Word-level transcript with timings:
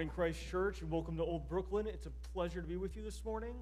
morning, 0.00 0.14
Christ 0.14 0.48
Church, 0.48 0.80
and 0.80 0.90
welcome 0.90 1.14
to 1.18 1.22
Old 1.22 1.46
Brooklyn. 1.46 1.86
It's 1.86 2.06
a 2.06 2.10
pleasure 2.32 2.62
to 2.62 2.66
be 2.66 2.78
with 2.78 2.96
you 2.96 3.02
this 3.02 3.22
morning. 3.22 3.52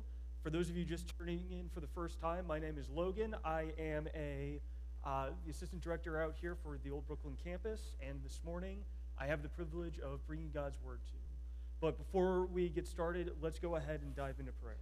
For 0.45 0.51
those 0.51 0.71
of 0.71 0.77
you 0.77 0.85
just 0.85 1.13
turning 1.19 1.45
in 1.51 1.69
for 1.75 1.81
the 1.81 1.89
first 1.89 2.21
time, 2.21 2.47
my 2.47 2.61
name 2.61 2.79
is 2.79 2.89
Logan. 2.89 3.35
I 3.45 3.73
am 3.77 4.07
a 4.15 4.61
uh, 5.05 5.31
the 5.45 5.51
assistant 5.51 5.83
director 5.83 6.23
out 6.23 6.37
here 6.41 6.55
for 6.63 6.79
the 6.85 6.93
Old 6.93 7.09
Brooklyn 7.09 7.37
campus, 7.43 7.91
and 8.01 8.23
this 8.23 8.39
morning 8.45 8.85
I 9.19 9.27
have 9.27 9.43
the 9.43 9.49
privilege 9.49 9.99
of 9.99 10.25
bringing 10.29 10.53
God's 10.55 10.79
word 10.81 11.01
to 11.07 11.17
you. 11.17 11.35
But 11.81 11.99
before 11.99 12.47
we 12.47 12.69
get 12.69 12.87
started, 12.87 13.33
let's 13.43 13.59
go 13.59 13.75
ahead 13.75 14.03
and 14.03 14.15
dive 14.15 14.37
into 14.39 14.53
prayer. 14.53 14.77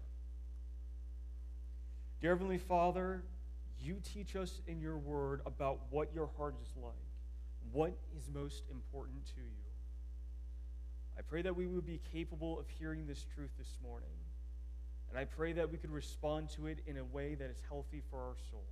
Dear 2.20 2.32
Heavenly 2.32 2.59
Father, 2.59 3.23
you 3.80 3.96
teach 4.04 4.36
us 4.36 4.61
in 4.66 4.79
your 4.79 4.98
word 4.98 5.41
about 5.46 5.80
what 5.88 6.12
your 6.14 6.29
heart 6.36 6.57
is 6.62 6.75
like, 6.77 6.93
what 7.73 7.96
is 8.14 8.29
most 8.30 8.64
important 8.70 9.25
to 9.29 9.41
you. 9.41 9.65
I 11.18 11.22
pray 11.22 11.42
that 11.42 11.56
we 11.56 11.66
would 11.66 11.86
be 11.86 12.00
capable 12.12 12.58
of 12.58 12.68
hearing 12.68 13.06
this 13.06 13.24
truth 13.34 13.50
this 13.59 13.78
morning. 13.82 14.09
And 15.10 15.18
I 15.18 15.24
pray 15.24 15.52
that 15.54 15.70
we 15.70 15.78
could 15.78 15.91
respond 15.91 16.50
to 16.50 16.66
it 16.66 16.80
in 16.86 16.98
a 16.98 17.04
way 17.04 17.34
that 17.34 17.50
is 17.50 17.62
healthy 17.68 18.02
for 18.10 18.18
our 18.18 18.36
souls. 18.50 18.64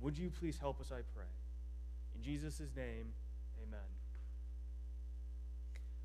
Would 0.00 0.16
you 0.16 0.30
please 0.30 0.58
help 0.58 0.80
us, 0.80 0.90
I 0.90 1.02
pray? 1.14 1.26
In 2.14 2.22
Jesus' 2.22 2.60
name, 2.76 3.12
amen. 3.62 3.80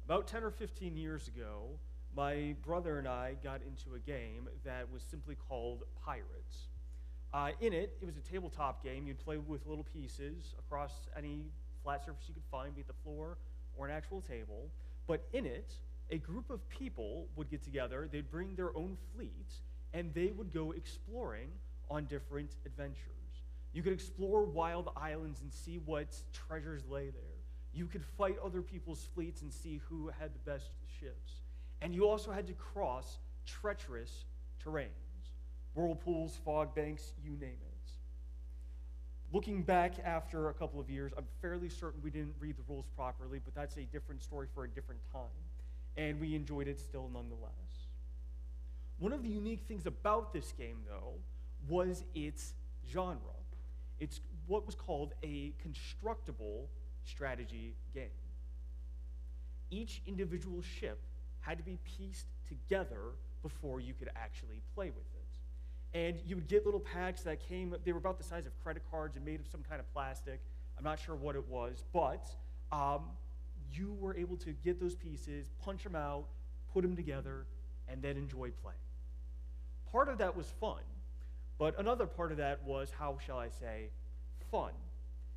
About 0.06 0.28
10 0.28 0.44
or 0.44 0.52
15 0.52 0.98
years 0.98 1.28
ago, 1.28 1.80
my 2.16 2.56
brother 2.66 3.00
and 3.00 3.08
I 3.08 3.36
got 3.44 3.62
into 3.62 3.96
a 3.96 4.00
game 4.00 4.48
that 4.64 4.92
was 4.92 5.04
simply 5.04 5.36
called 5.36 5.84
Pirates. 6.04 6.68
Uh, 7.34 7.52
in 7.60 7.74
it, 7.74 7.98
it 8.02 8.06
was 8.06 8.18
a 8.18 8.22
tabletop 8.22 8.84
game. 8.84 9.08
You'd 9.08 9.20
play 9.20 9.38
with 9.38 9.66
little 9.66 9.84
pieces 9.84 10.54
across 10.60 10.92
any 11.18 11.46
flat 11.84 12.04
surface 12.06 12.26
you 12.28 12.34
could 12.34 12.44
find, 12.52 12.74
be 12.76 12.82
it 12.82 12.88
the 12.88 12.94
floor 13.04 13.38
or 13.78 13.88
an 13.88 13.94
actual 13.94 14.22
table. 14.22 14.70
But 15.08 15.28
in 15.34 15.46
it, 15.46 15.74
a 16.10 16.18
group 16.18 16.50
of 16.50 16.68
people 16.70 17.28
would 17.36 17.50
get 17.50 17.64
together, 17.64 18.08
they'd 18.12 18.30
bring 18.30 18.56
their 18.56 18.76
own 18.76 18.98
fleets, 19.14 19.62
and 19.94 20.14
they 20.14 20.28
would 20.28 20.54
go 20.54 20.72
exploring 20.72 21.50
on 21.90 22.06
different 22.06 22.56
adventures. 22.66 23.12
You 23.74 23.84
could 23.84 23.94
explore 23.94 24.44
wild 24.44 24.90
islands 24.96 25.42
and 25.42 25.52
see 25.52 25.80
what 25.86 26.16
treasures 26.32 26.84
lay 26.90 27.10
there. 27.10 27.24
You 27.74 27.88
could 27.88 28.04
fight 28.18 28.38
other 28.44 28.62
people's 28.62 29.08
fleets 29.14 29.42
and 29.42 29.52
see 29.52 29.82
who 29.90 30.10
had 30.20 30.32
the 30.34 30.52
best 30.52 30.70
ships. 31.00 31.42
And 31.82 31.94
you 31.94 32.08
also 32.08 32.32
had 32.32 32.48
to 32.48 32.54
cross 32.54 33.18
treacherous 33.46 34.26
terrains 34.64 34.90
whirlpools, 35.76 36.40
fog 36.44 36.74
banks, 36.74 37.12
you 37.24 37.32
name 37.32 37.58
it. 37.62 37.75
Looking 39.36 39.64
back 39.64 39.96
after 40.06 40.48
a 40.48 40.54
couple 40.54 40.80
of 40.80 40.90
years, 40.90 41.12
I'm 41.18 41.26
fairly 41.42 41.68
certain 41.68 42.00
we 42.02 42.10
didn't 42.10 42.36
read 42.40 42.56
the 42.56 42.64
rules 42.70 42.86
properly, 42.96 43.42
but 43.44 43.54
that's 43.54 43.76
a 43.76 43.82
different 43.82 44.24
story 44.24 44.48
for 44.56 44.64
a 44.64 44.70
different 44.70 45.02
time. 45.12 45.28
And 45.98 46.22
we 46.22 46.36
enjoyed 46.36 46.70
it 46.70 46.80
still 46.80 47.10
nonetheless. 47.14 47.90
One 48.98 49.12
of 49.12 49.24
the 49.24 49.28
unique 49.28 49.64
things 49.68 49.88
about 49.88 50.32
this 50.32 50.54
game, 50.54 50.78
though, 50.88 51.16
was 51.68 52.06
its 52.16 52.54
genre. 52.90 53.18
It's 54.00 54.22
what 54.48 54.66
was 54.66 54.74
called 54.74 55.14
a 55.22 55.52
constructible 55.62 56.70
strategy 57.04 57.76
game. 57.94 58.08
Each 59.70 60.02
individual 60.08 60.62
ship 60.62 61.02
had 61.42 61.58
to 61.58 61.64
be 61.66 61.78
pieced 61.84 62.28
together 62.48 63.02
before 63.44 63.82
you 63.82 63.96
could 63.96 64.12
actually 64.16 64.62
play 64.76 64.92
with 64.92 65.08
it 65.14 65.15
and 65.96 66.20
you 66.28 66.36
would 66.36 66.50
get 66.50 66.66
little 66.66 66.82
packs 66.82 67.22
that 67.22 67.40
came, 67.40 67.74
they 67.86 67.94
were 67.94 67.98
about 67.98 68.18
the 68.18 68.24
size 68.24 68.46
of 68.46 68.52
credit 68.62 68.84
cards 68.92 69.16
and 69.16 69.24
made 69.24 69.40
of 69.40 69.48
some 69.48 69.64
kind 69.68 69.80
of 69.80 69.92
plastic. 69.94 70.42
I'm 70.78 70.84
not 70.84 71.00
sure 71.00 71.16
what 71.16 71.38
it 71.38 71.48
was, 71.48 71.86
but 71.94 72.28
um, 72.70 73.06
you 73.72 73.96
were 74.02 74.14
able 74.18 74.36
to 74.38 74.52
get 74.52 74.78
those 74.78 74.94
pieces, 74.94 75.50
punch 75.64 75.84
them 75.84 75.96
out, 75.96 76.26
put 76.74 76.82
them 76.82 76.98
together, 76.98 77.46
and 77.88 78.02
then 78.02 78.18
enjoy 78.18 78.52
playing. 78.62 78.78
Part 79.90 80.10
of 80.10 80.18
that 80.18 80.36
was 80.36 80.52
fun, 80.60 80.82
but 81.58 81.80
another 81.80 82.06
part 82.06 82.34
of 82.34 82.38
that 82.40 82.62
was, 82.66 82.92
how 83.00 83.18
shall 83.26 83.38
I 83.38 83.48
say, 83.48 83.88
fun. 84.52 84.72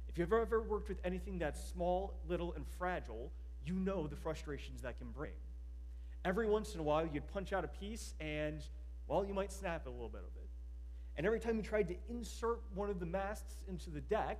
If 0.08 0.18
you've 0.18 0.32
ever 0.32 0.60
worked 0.60 0.88
with 0.88 0.98
anything 1.04 1.38
that's 1.38 1.62
small, 1.70 2.14
little, 2.28 2.52
and 2.54 2.66
fragile, 2.78 3.30
you 3.64 3.74
know 3.74 4.08
the 4.08 4.16
frustrations 4.16 4.82
that 4.82 4.98
can 4.98 5.10
bring. 5.10 5.30
Every 6.24 6.48
once 6.48 6.74
in 6.74 6.80
a 6.80 6.82
while, 6.82 7.06
you'd 7.06 7.32
punch 7.32 7.52
out 7.52 7.64
a 7.64 7.68
piece, 7.68 8.14
and, 8.18 8.60
well, 9.06 9.24
you 9.24 9.34
might 9.34 9.52
snap 9.52 9.86
a 9.86 9.90
little 9.90 10.08
bit 10.08 10.22
of 10.22 10.34
it. 10.42 10.47
And 11.18 11.26
every 11.26 11.40
time 11.40 11.56
you 11.56 11.62
tried 11.62 11.88
to 11.88 11.96
insert 12.08 12.60
one 12.74 12.88
of 12.88 13.00
the 13.00 13.06
masts 13.06 13.56
into 13.68 13.90
the 13.90 14.00
deck, 14.00 14.38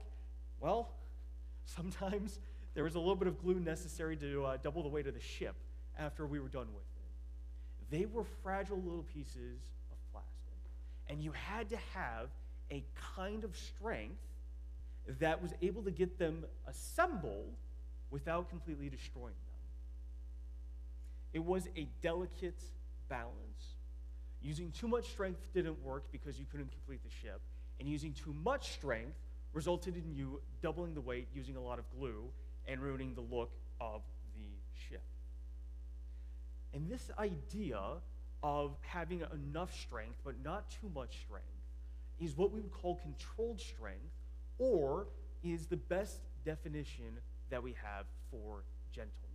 well, 0.60 0.92
sometimes 1.64 2.38
there 2.74 2.84
was 2.84 2.94
a 2.94 3.00
little 3.00 3.16
bit 3.16 3.26
of 3.26 3.42
glue 3.42 3.58
necessary 3.58 4.16
to 4.16 4.44
uh, 4.44 4.56
double 4.62 4.84
the 4.84 4.88
weight 4.88 5.08
of 5.08 5.14
the 5.14 5.20
ship 5.20 5.56
after 5.98 6.24
we 6.24 6.38
were 6.38 6.48
done 6.48 6.68
with 6.72 6.84
it. 6.84 7.90
They 7.90 8.06
were 8.06 8.24
fragile 8.44 8.76
little 8.76 9.04
pieces 9.12 9.58
of 9.90 10.12
plastic. 10.12 10.54
And 11.08 11.20
you 11.20 11.32
had 11.32 11.68
to 11.70 11.76
have 11.94 12.28
a 12.70 12.84
kind 13.16 13.42
of 13.42 13.56
strength 13.56 14.22
that 15.18 15.42
was 15.42 15.52
able 15.62 15.82
to 15.82 15.90
get 15.90 16.16
them 16.18 16.44
assembled 16.68 17.56
without 18.10 18.48
completely 18.50 18.88
destroying 18.88 19.34
them. 19.34 19.58
It 21.32 21.44
was 21.44 21.66
a 21.76 21.88
delicate 22.02 22.62
balance. 23.08 23.77
Using 24.42 24.70
too 24.70 24.88
much 24.88 25.08
strength 25.10 25.40
didn't 25.52 25.82
work 25.84 26.04
because 26.12 26.38
you 26.38 26.46
couldn't 26.50 26.70
complete 26.70 27.02
the 27.02 27.10
ship, 27.10 27.40
and 27.80 27.88
using 27.88 28.12
too 28.12 28.32
much 28.32 28.72
strength 28.72 29.16
resulted 29.52 29.96
in 29.96 30.14
you 30.14 30.40
doubling 30.62 30.94
the 30.94 31.00
weight 31.00 31.28
using 31.34 31.56
a 31.56 31.60
lot 31.60 31.78
of 31.78 31.84
glue 31.98 32.24
and 32.66 32.80
ruining 32.80 33.14
the 33.14 33.20
look 33.20 33.50
of 33.80 34.02
the 34.36 34.46
ship. 34.88 35.02
And 36.72 36.88
this 36.88 37.10
idea 37.18 37.80
of 38.42 38.76
having 38.82 39.22
enough 39.32 39.74
strength 39.80 40.18
but 40.24 40.34
not 40.44 40.70
too 40.70 40.90
much 40.94 41.18
strength 41.26 41.46
is 42.20 42.36
what 42.36 42.52
we 42.52 42.60
would 42.60 42.72
call 42.72 42.96
controlled 42.96 43.60
strength, 43.60 44.14
or 44.58 45.06
is 45.42 45.66
the 45.66 45.76
best 45.76 46.20
definition 46.44 47.18
that 47.50 47.62
we 47.62 47.74
have 47.82 48.06
for 48.30 48.64
gentleness 48.92 49.27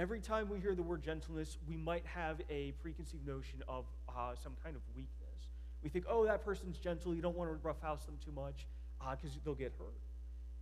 every 0.00 0.20
time 0.20 0.48
we 0.48 0.58
hear 0.58 0.74
the 0.74 0.82
word 0.82 1.02
gentleness, 1.02 1.58
we 1.68 1.76
might 1.76 2.06
have 2.06 2.40
a 2.48 2.72
preconceived 2.80 3.26
notion 3.26 3.62
of 3.68 3.84
uh, 4.08 4.32
some 4.42 4.52
kind 4.64 4.74
of 4.74 4.80
weakness. 4.96 5.48
We 5.82 5.90
think, 5.90 6.06
oh, 6.08 6.24
that 6.24 6.42
person's 6.42 6.78
gentle. 6.78 7.14
You 7.14 7.20
don't 7.20 7.36
want 7.36 7.50
to 7.50 7.56
roughhouse 7.62 8.06
them 8.06 8.16
too 8.24 8.32
much 8.32 8.66
because 8.98 9.36
uh, 9.36 9.40
they'll 9.44 9.54
get 9.54 9.74
hurt. 9.78 10.00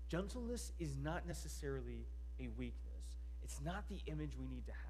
Gentleness 0.09 0.72
is 0.81 0.97
not 0.97 1.25
necessarily 1.26 2.06
a 2.41 2.49
weakness, 2.56 3.19
it's 3.44 3.60
not 3.65 3.88
the 3.88 4.00
image 4.10 4.32
we 4.38 4.47
need 4.47 4.66
to 4.66 4.72
have. 4.72 4.81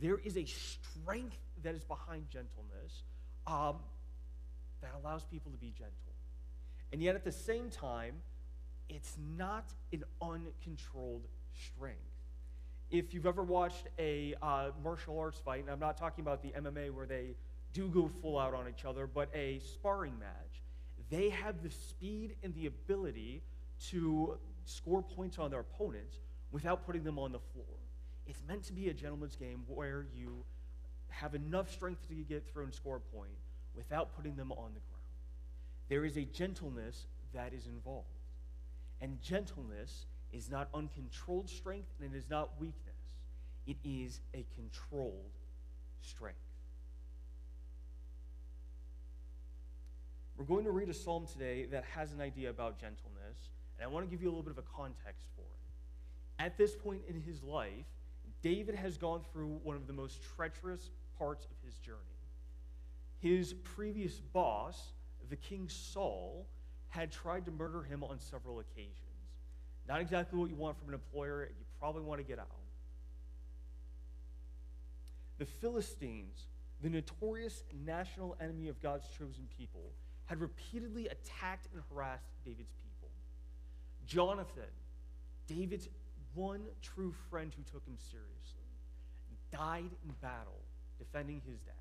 There 0.00 0.18
is 0.18 0.36
a 0.36 0.44
strength 0.44 1.38
that 1.62 1.74
is 1.74 1.84
behind 1.84 2.28
gentleness 2.28 3.04
um, 3.46 3.76
that 4.82 4.90
allows 5.00 5.24
people 5.24 5.52
to 5.52 5.58
be 5.58 5.72
gentle. 5.78 5.92
And 6.92 7.00
yet, 7.00 7.14
at 7.14 7.24
the 7.24 7.32
same 7.32 7.70
time, 7.70 8.14
it's 8.88 9.16
not 9.36 9.72
an 9.92 10.04
uncontrolled 10.20 11.26
strength 11.54 12.15
if 12.90 13.12
you've 13.12 13.26
ever 13.26 13.42
watched 13.42 13.88
a 13.98 14.34
uh, 14.42 14.70
martial 14.82 15.18
arts 15.18 15.38
fight, 15.38 15.60
and 15.60 15.70
I'm 15.70 15.80
not 15.80 15.96
talking 15.96 16.22
about 16.22 16.42
the 16.42 16.50
MMA 16.50 16.90
where 16.92 17.06
they 17.06 17.34
do 17.72 17.88
go 17.88 18.08
full 18.08 18.38
out 18.38 18.54
on 18.54 18.68
each 18.68 18.84
other, 18.84 19.06
but 19.06 19.28
a 19.34 19.58
sparring 19.60 20.18
match, 20.18 20.62
they 21.10 21.28
have 21.30 21.62
the 21.62 21.70
speed 21.70 22.36
and 22.42 22.54
the 22.54 22.66
ability 22.66 23.42
to 23.90 24.38
score 24.64 25.02
points 25.02 25.38
on 25.38 25.50
their 25.50 25.60
opponents 25.60 26.18
without 26.50 26.86
putting 26.86 27.04
them 27.04 27.18
on 27.18 27.32
the 27.32 27.38
floor. 27.38 27.66
It's 28.26 28.42
meant 28.48 28.64
to 28.64 28.72
be 28.72 28.88
a 28.88 28.94
gentleman's 28.94 29.36
game 29.36 29.62
where 29.66 30.06
you 30.14 30.44
have 31.08 31.34
enough 31.34 31.70
strength 31.70 32.08
to 32.08 32.14
get 32.14 32.46
through 32.50 32.64
and 32.64 32.74
score 32.74 32.96
a 32.96 33.16
point 33.16 33.30
without 33.74 34.16
putting 34.16 34.36
them 34.36 34.52
on 34.52 34.74
the 34.74 34.80
ground. 34.80 34.96
There 35.88 36.04
is 36.04 36.16
a 36.16 36.24
gentleness 36.24 37.06
that 37.32 37.52
is 37.52 37.66
involved. 37.66 38.08
And 39.00 39.20
gentleness 39.20 40.06
is 40.32 40.50
not 40.50 40.68
uncontrolled 40.74 41.48
strength 41.48 41.88
and 42.00 42.14
it 42.14 42.16
is 42.16 42.28
not 42.28 42.50
weakness. 42.60 42.94
It 43.66 43.76
is 43.84 44.20
a 44.34 44.44
controlled 44.54 45.32
strength. 46.00 46.38
We're 50.36 50.44
going 50.44 50.64
to 50.66 50.70
read 50.70 50.88
a 50.88 50.94
psalm 50.94 51.26
today 51.26 51.64
that 51.66 51.84
has 51.84 52.12
an 52.12 52.20
idea 52.20 52.50
about 52.50 52.78
gentleness, 52.78 53.48
and 53.78 53.88
I 53.88 53.90
want 53.90 54.04
to 54.04 54.10
give 54.10 54.22
you 54.22 54.28
a 54.28 54.30
little 54.30 54.42
bit 54.42 54.52
of 54.52 54.58
a 54.58 54.76
context 54.76 55.28
for 55.34 55.42
it. 55.42 56.42
At 56.44 56.58
this 56.58 56.76
point 56.76 57.00
in 57.08 57.20
his 57.22 57.42
life, 57.42 57.86
David 58.42 58.74
has 58.74 58.98
gone 58.98 59.22
through 59.32 59.58
one 59.62 59.76
of 59.76 59.86
the 59.86 59.94
most 59.94 60.20
treacherous 60.36 60.90
parts 61.18 61.46
of 61.46 61.56
his 61.64 61.78
journey. 61.78 61.98
His 63.18 63.54
previous 63.54 64.20
boss, 64.20 64.92
the 65.30 65.36
king 65.36 65.68
Saul, 65.70 66.46
had 66.88 67.10
tried 67.10 67.46
to 67.46 67.50
murder 67.50 67.82
him 67.82 68.04
on 68.04 68.20
several 68.20 68.60
occasions. 68.60 69.05
Not 69.88 70.00
exactly 70.00 70.38
what 70.38 70.50
you 70.50 70.56
want 70.56 70.78
from 70.78 70.88
an 70.88 70.94
employer. 70.94 71.44
You 71.44 71.64
probably 71.78 72.02
want 72.02 72.20
to 72.20 72.26
get 72.26 72.38
out. 72.38 72.48
The 75.38 75.46
Philistines, 75.46 76.48
the 76.82 76.88
notorious 76.88 77.62
national 77.84 78.36
enemy 78.40 78.68
of 78.68 78.80
God's 78.80 79.06
chosen 79.08 79.46
people, 79.56 79.92
had 80.24 80.40
repeatedly 80.40 81.06
attacked 81.06 81.68
and 81.72 81.82
harassed 81.90 82.30
David's 82.44 82.72
people. 82.82 83.08
Jonathan, 84.06 84.70
David's 85.46 85.88
one 86.34 86.62
true 86.82 87.14
friend 87.30 87.52
who 87.56 87.62
took 87.70 87.86
him 87.86 87.96
seriously, 88.10 88.60
died 89.52 89.90
in 90.04 90.14
battle 90.20 90.60
defending 90.98 91.40
his 91.46 91.60
dad. 91.60 91.74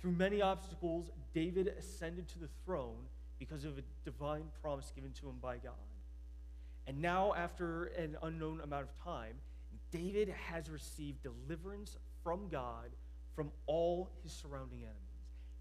Through 0.00 0.12
many 0.12 0.42
obstacles, 0.42 1.10
David 1.32 1.68
ascended 1.78 2.28
to 2.28 2.38
the 2.38 2.48
throne 2.64 3.06
because 3.38 3.64
of 3.64 3.78
a 3.78 3.82
divine 4.04 4.44
promise 4.60 4.92
given 4.94 5.12
to 5.12 5.28
him 5.28 5.36
by 5.40 5.56
God. 5.56 5.72
And 6.86 7.00
now, 7.00 7.32
after 7.34 7.86
an 7.86 8.16
unknown 8.22 8.60
amount 8.60 8.82
of 8.82 9.02
time, 9.02 9.34
David 9.90 10.28
has 10.28 10.68
received 10.68 11.22
deliverance 11.22 11.96
from 12.22 12.48
God 12.48 12.90
from 13.34 13.50
all 13.66 14.10
his 14.22 14.32
surrounding 14.32 14.80
enemies. 14.80 14.98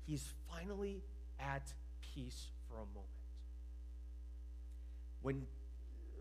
He's 0.05 0.33
finally 0.51 1.01
at 1.39 1.73
peace 2.13 2.49
for 2.67 2.75
a 2.75 2.85
moment. 2.85 3.07
When, 5.21 5.43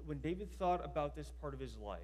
when 0.07 0.19
David 0.19 0.57
thought 0.59 0.85
about 0.85 1.17
this 1.17 1.31
part 1.41 1.55
of 1.55 1.61
his 1.61 1.77
life, 1.77 2.01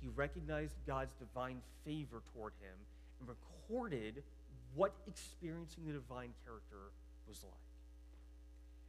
he 0.00 0.08
recognized 0.08 0.76
God's 0.86 1.14
divine 1.14 1.60
favor 1.84 2.22
toward 2.32 2.52
him 2.60 2.74
and 3.18 3.28
recorded 3.28 4.22
what 4.74 4.94
experiencing 5.08 5.86
the 5.86 5.92
divine 5.92 6.30
character 6.44 6.92
was 7.26 7.42
like. 7.42 7.52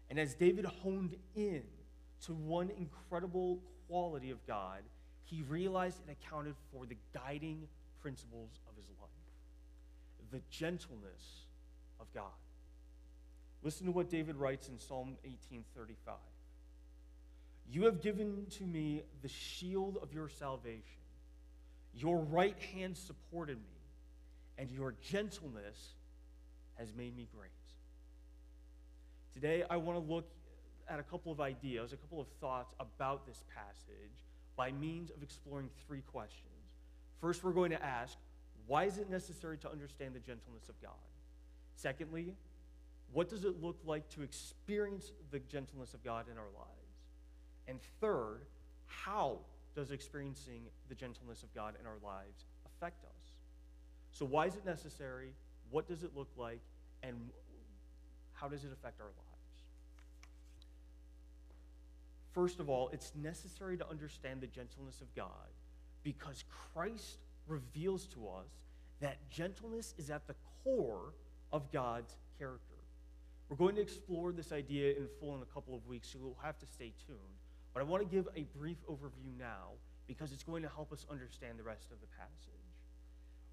And 0.10 0.19
as 0.19 0.36
David 0.36 0.66
honed 0.66 1.16
in 1.36 1.63
to 2.25 2.33
one 2.33 2.69
incredible 2.77 3.62
quality 3.88 4.31
of 4.31 4.45
God, 4.45 4.81
he 5.24 5.44
realized 5.44 6.00
it 6.07 6.12
accounted 6.12 6.56
for 6.71 6.86
the 6.86 6.98
guiding 7.13 7.68
principles 8.01 8.60
of 8.68 8.75
his 8.75 8.89
life 9.01 9.10
the 10.31 10.42
gentleness 10.50 11.45
of 12.00 12.12
God. 12.13 12.25
Listen 13.62 13.86
to 13.88 13.92
what 13.92 14.10
David 14.10 14.36
writes 14.36 14.69
in 14.69 14.80
Psalm 14.80 15.18
18:35. 15.24 16.18
You 17.71 17.86
have 17.86 18.01
given 18.01 18.48
to 18.51 18.63
me 18.63 19.04
the 19.21 19.27
shield 19.27 19.98
of 19.98 20.13
your 20.13 20.30
salvation. 20.30 21.01
Your 21.94 22.19
right 22.19 22.57
hand 22.57 22.98
supported 22.98 23.57
me, 23.57 23.81
and 24.57 24.71
your 24.71 24.94
gentleness 24.94 25.95
has 26.75 26.94
made 26.94 27.16
me 27.16 27.27
great. 27.36 27.51
Today, 29.33 29.63
I 29.69 29.77
want 29.77 30.00
to 30.00 30.13
look 30.13 30.31
at 30.90 31.00
a 31.00 31.04
couple 31.04 31.32
of 31.32 31.40
ideas, 31.40 31.94
a 31.94 31.98
couple 31.98 32.20
of 32.20 32.28
thoughts 32.42 32.74
about 32.80 33.26
this 33.26 33.44
passage 33.56 34.26
by 34.56 34.72
means 34.72 35.12
of 35.12 35.22
exploring 35.24 35.70
three 35.88 36.02
questions. 36.02 36.50
First, 37.22 37.44
we're 37.44 37.54
going 37.54 37.72
to 37.72 37.84
ask 37.84 38.18
why 38.68 38.84
is 38.84 38.98
it 38.98 39.10
necessary 39.10 39.58
to 39.60 39.72
understand 39.72 40.14
the 40.14 40.20
gentleness 40.20 40.70
of 40.70 40.80
God? 40.82 40.92
Secondly, 41.76 42.36
what 43.12 43.30
does 43.30 43.44
it 43.44 43.62
look 43.62 43.80
like 43.86 44.08
to 44.10 44.22
experience 44.22 45.12
the 45.32 45.40
gentleness 45.40 45.94
of 45.94 46.04
God 46.04 46.26
in 46.32 46.38
our 46.38 46.50
lives? 46.56 46.70
And 47.68 47.80
third, 48.00 48.42
how 48.86 49.40
does 49.76 49.92
experiencing 49.92 50.64
the 50.88 50.96
gentleness 50.96 51.42
of 51.42 51.54
God 51.56 51.76
in 51.80 51.88
our 51.88 51.98
lives 52.04 52.46
affect 52.66 53.06
us? 53.06 53.10
So, 54.12 54.26
why 54.26 54.46
is 54.46 54.56
it 54.56 54.66
necessary? 54.66 55.34
What 55.72 55.88
does 55.88 56.04
it 56.04 56.12
look 56.16 56.30
like? 56.38 56.62
And 57.02 57.16
how 58.34 58.48
does 58.48 58.64
it 58.64 58.72
affect 58.72 59.00
our 59.02 59.08
lives? 59.08 59.29
First 62.34 62.60
of 62.60 62.70
all, 62.70 62.90
it's 62.94 63.14
necessary 63.16 63.78
to 63.78 63.90
understand 63.90 64.42
the 64.42 64.48
gentleness 64.48 65.02
of 65.02 65.14
God 65.16 65.50
because 66.04 66.44
Christ 66.74 67.20
reveals 67.48 68.06
to 68.08 68.28
us 68.28 68.48
that 69.00 69.30
gentleness 69.30 69.94
is 69.98 70.10
at 70.10 70.28
the 70.28 70.36
core 70.64 71.14
of 71.52 71.72
God's 71.72 72.16
character. 72.38 72.76
We're 73.50 73.58
going 73.58 73.76
to 73.76 73.81
explore 73.81 74.31
this 74.31 74.52
idea 74.52 74.92
in 74.92 75.08
full 75.20 75.36
in 75.36 75.42
a 75.42 75.46
couple 75.46 75.76
of 75.76 75.86
weeks, 75.88 76.10
so 76.12 76.20
you'll 76.20 76.38
have 76.44 76.60
to 76.60 76.68
stay 76.68 76.94
tuned. 77.08 77.20
But 77.74 77.81
I 77.81 77.84
want 77.84 78.08
to 78.08 78.16
give 78.16 78.28
a 78.36 78.44
brief 78.58 78.78
overview 78.88 79.38
now 79.38 79.72
because 80.08 80.31
it's 80.31 80.44
going 80.44 80.64
to 80.64 80.70
help 80.70 80.92
us 80.92 81.06
understand 81.10 81.58
the 81.58 81.64
rest 81.64 81.92
of 81.92 82.00
the 82.02 82.08
passage. 82.08 82.54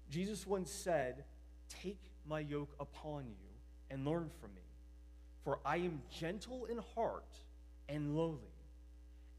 Jesus 0.09 0.45
once 0.45 0.71
said, 0.71 1.23
Take 1.69 2.01
my 2.27 2.39
yoke 2.39 2.75
upon 2.79 3.25
you 3.27 3.47
and 3.89 4.05
learn 4.05 4.29
from 4.39 4.53
me, 4.53 4.61
for 5.43 5.59
I 5.65 5.77
am 5.77 6.01
gentle 6.11 6.65
in 6.65 6.77
heart 6.95 7.39
and 7.89 8.15
lowly, 8.15 8.56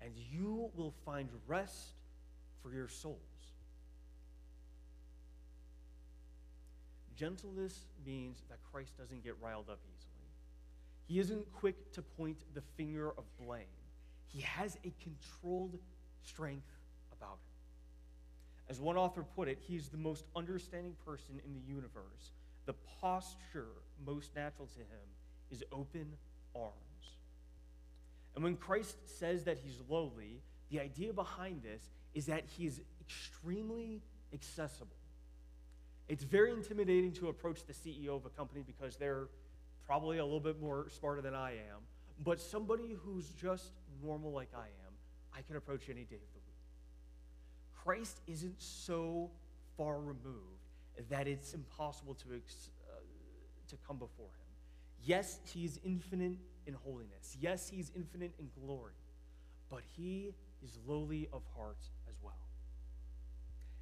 and 0.00 0.12
you 0.16 0.70
will 0.74 0.94
find 1.04 1.28
rest 1.46 1.94
for 2.62 2.72
your 2.72 2.88
souls. 2.88 3.18
Gentleness 7.16 7.86
means 8.06 8.42
that 8.48 8.58
Christ 8.70 8.96
doesn't 8.96 9.24
get 9.24 9.34
riled 9.40 9.68
up 9.68 9.80
easily. 9.84 10.18
He 11.08 11.18
isn't 11.18 11.52
quick 11.52 11.92
to 11.92 12.02
point 12.02 12.38
the 12.54 12.60
finger 12.76 13.12
of 13.18 13.24
blame. 13.38 13.64
He 14.26 14.40
has 14.42 14.76
a 14.84 14.92
controlled 15.02 15.78
strength 16.22 16.70
about 17.12 17.38
him. 17.38 18.68
As 18.68 18.80
one 18.80 18.96
author 18.96 19.24
put 19.34 19.48
it, 19.48 19.58
he's 19.60 19.88
the 19.88 19.96
most 19.96 20.26
understanding 20.36 20.94
person 21.04 21.40
in 21.44 21.54
the 21.54 21.66
universe. 21.66 22.32
The 22.66 22.74
posture 23.00 23.72
most 24.06 24.36
natural 24.36 24.68
to 24.68 24.80
him 24.80 25.08
is 25.50 25.64
open 25.72 26.12
arms. 26.54 26.87
And 28.34 28.44
when 28.44 28.56
Christ 28.56 28.96
says 29.18 29.44
that 29.44 29.58
he's 29.58 29.80
lowly, 29.88 30.42
the 30.70 30.80
idea 30.80 31.12
behind 31.12 31.62
this 31.62 31.82
is 32.14 32.26
that 32.26 32.44
he 32.56 32.66
is 32.66 32.80
extremely 33.00 34.02
accessible. 34.32 34.96
It's 36.08 36.24
very 36.24 36.52
intimidating 36.52 37.12
to 37.14 37.28
approach 37.28 37.64
the 37.66 37.72
CEO 37.72 38.16
of 38.16 38.24
a 38.24 38.30
company 38.30 38.62
because 38.66 38.96
they're 38.96 39.28
probably 39.86 40.18
a 40.18 40.24
little 40.24 40.40
bit 40.40 40.60
more 40.60 40.88
smarter 40.90 41.20
than 41.20 41.34
I 41.34 41.52
am. 41.52 41.80
But 42.24 42.40
somebody 42.40 42.96
who's 43.02 43.28
just 43.30 43.72
normal 44.02 44.32
like 44.32 44.50
I 44.54 44.66
am, 44.66 44.92
I 45.36 45.42
can 45.42 45.56
approach 45.56 45.88
any 45.88 46.04
day 46.04 46.16
of 46.16 46.32
the 46.32 46.40
week. 46.46 46.56
Christ 47.74 48.20
isn't 48.26 48.60
so 48.60 49.30
far 49.76 49.98
removed 49.98 50.58
that 51.08 51.28
it's 51.28 51.54
impossible 51.54 52.14
to, 52.14 52.28
uh, 52.28 53.00
to 53.68 53.76
come 53.86 53.98
before 53.98 54.26
him. 54.26 54.48
Yes, 55.04 55.38
he 55.44 55.64
is 55.64 55.78
infinite 55.84 56.36
in 56.68 56.74
holiness. 56.84 57.36
Yes, 57.40 57.68
he's 57.68 57.90
infinite 57.96 58.32
in 58.38 58.48
glory. 58.64 58.92
But 59.70 59.80
he 59.96 60.34
is 60.62 60.78
lowly 60.86 61.28
of 61.32 61.42
heart 61.56 61.82
as 62.08 62.14
well. 62.22 62.34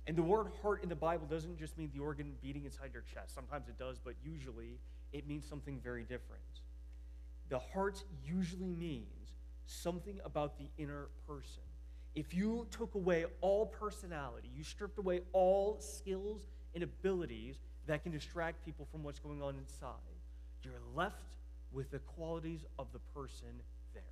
and 0.07 0.17
the 0.17 0.23
word 0.23 0.47
heart 0.63 0.85
in 0.85 0.89
the 0.89 0.95
Bible 0.95 1.27
doesn't 1.27 1.59
just 1.59 1.77
mean 1.77 1.91
the 1.93 2.01
organ 2.01 2.35
beating 2.41 2.65
inside 2.65 2.91
your 2.93 3.03
chest. 3.03 3.35
Sometimes 3.35 3.69
it 3.69 3.77
does, 3.77 3.99
but 3.99 4.15
usually 4.25 4.79
it 5.13 5.27
means 5.27 5.45
something 5.49 5.81
very 5.83 6.03
different. 6.03 6.43
The 7.49 7.59
heart 7.59 8.05
usually 8.25 8.73
means 8.73 9.35
something 9.67 10.21
about 10.25 10.59
the 10.59 10.69
inner 10.79 11.09
person. 11.27 11.63
If 12.15 12.33
you 12.35 12.69
took 12.71 12.95
away 12.95 13.27
all 13.41 13.67
personality, 13.67 14.49
you 14.57 14.63
stripped 14.63 14.99
away 14.99 15.23
all 15.33 15.81
skills 15.81 16.47
and 16.75 16.85
abilities 16.85 17.57
that 17.87 18.03
can 18.05 18.13
distract 18.13 18.65
people 18.65 18.87
from 18.91 19.03
what's 19.03 19.19
going 19.19 19.43
on 19.43 19.57
inside, 19.57 19.91
you're 20.63 20.81
left 20.95 21.36
with 21.77 21.91
the 21.91 21.99
qualities 21.99 22.65
of 22.79 22.87
the 22.95 22.99
person 23.15 23.61
there. 23.93 24.03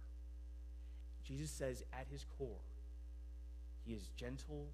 Jesus 1.27 1.51
says 1.51 1.83
at 1.95 2.07
his 2.11 2.27
core, 2.39 2.61
he 3.87 3.95
is 3.95 4.11
gentle 4.17 4.69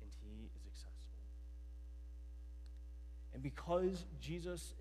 and 0.00 0.10
he 0.22 0.46
is 0.56 0.62
accessible. 0.66 0.96
And 3.34 3.42
because 3.42 4.06
Jesus 4.18 4.72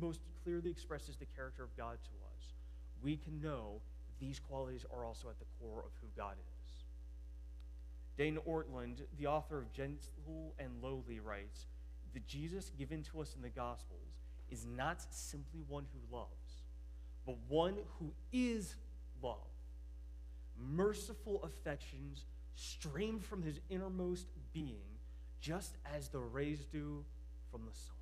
most 0.00 0.20
clearly 0.44 0.70
expresses 0.70 1.16
the 1.16 1.26
character 1.36 1.64
of 1.64 1.76
God 1.76 1.98
to 2.04 2.10
us, 2.36 2.54
we 3.02 3.16
can 3.16 3.40
know 3.40 3.80
these 4.20 4.38
qualities 4.38 4.86
are 4.96 5.04
also 5.04 5.28
at 5.28 5.38
the 5.40 5.46
core 5.60 5.80
of 5.80 5.90
who 6.00 6.06
God 6.16 6.34
is. 6.34 6.84
Dane 8.16 8.38
Ortlund, 8.48 9.02
the 9.18 9.26
author 9.26 9.58
of 9.58 9.72
Gentle 9.72 10.54
and 10.60 10.70
Lowly, 10.80 11.18
writes 11.18 11.66
The 12.14 12.20
Jesus 12.20 12.70
given 12.78 13.02
to 13.04 13.20
us 13.20 13.34
in 13.34 13.42
the 13.42 13.48
Gospels 13.48 14.18
is 14.50 14.64
not 14.64 15.02
simply 15.10 15.60
one 15.68 15.84
who 15.92 16.16
loves, 16.16 16.47
but 17.28 17.36
one 17.48 17.74
who 17.98 18.10
is 18.32 18.74
love. 19.22 19.36
Merciful 20.58 21.42
affections 21.44 22.24
stream 22.54 23.20
from 23.20 23.42
his 23.42 23.60
innermost 23.68 24.28
being 24.54 24.80
just 25.38 25.76
as 25.94 26.08
the 26.08 26.18
rays 26.18 26.64
do 26.72 27.04
from 27.50 27.66
the 27.66 27.72
sun. 27.72 27.96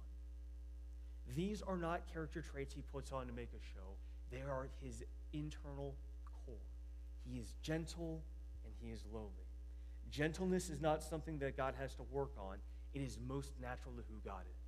These 1.34 1.60
are 1.60 1.76
not 1.76 2.02
character 2.12 2.40
traits 2.40 2.72
he 2.72 2.82
puts 2.92 3.10
on 3.10 3.26
to 3.26 3.32
make 3.32 3.50
a 3.50 3.62
show, 3.74 3.96
they 4.30 4.42
are 4.42 4.68
his 4.80 5.02
internal 5.32 5.96
core. 6.46 6.54
He 7.28 7.40
is 7.40 7.52
gentle 7.62 8.22
and 8.64 8.72
he 8.80 8.92
is 8.92 9.02
lowly. 9.12 9.26
Gentleness 10.08 10.70
is 10.70 10.80
not 10.80 11.02
something 11.02 11.40
that 11.40 11.56
God 11.56 11.74
has 11.80 11.94
to 11.96 12.02
work 12.12 12.30
on, 12.38 12.58
it 12.94 13.00
is 13.00 13.18
most 13.26 13.50
natural 13.60 13.92
to 13.96 14.02
who 14.08 14.20
God 14.24 14.42
is. 14.48 14.65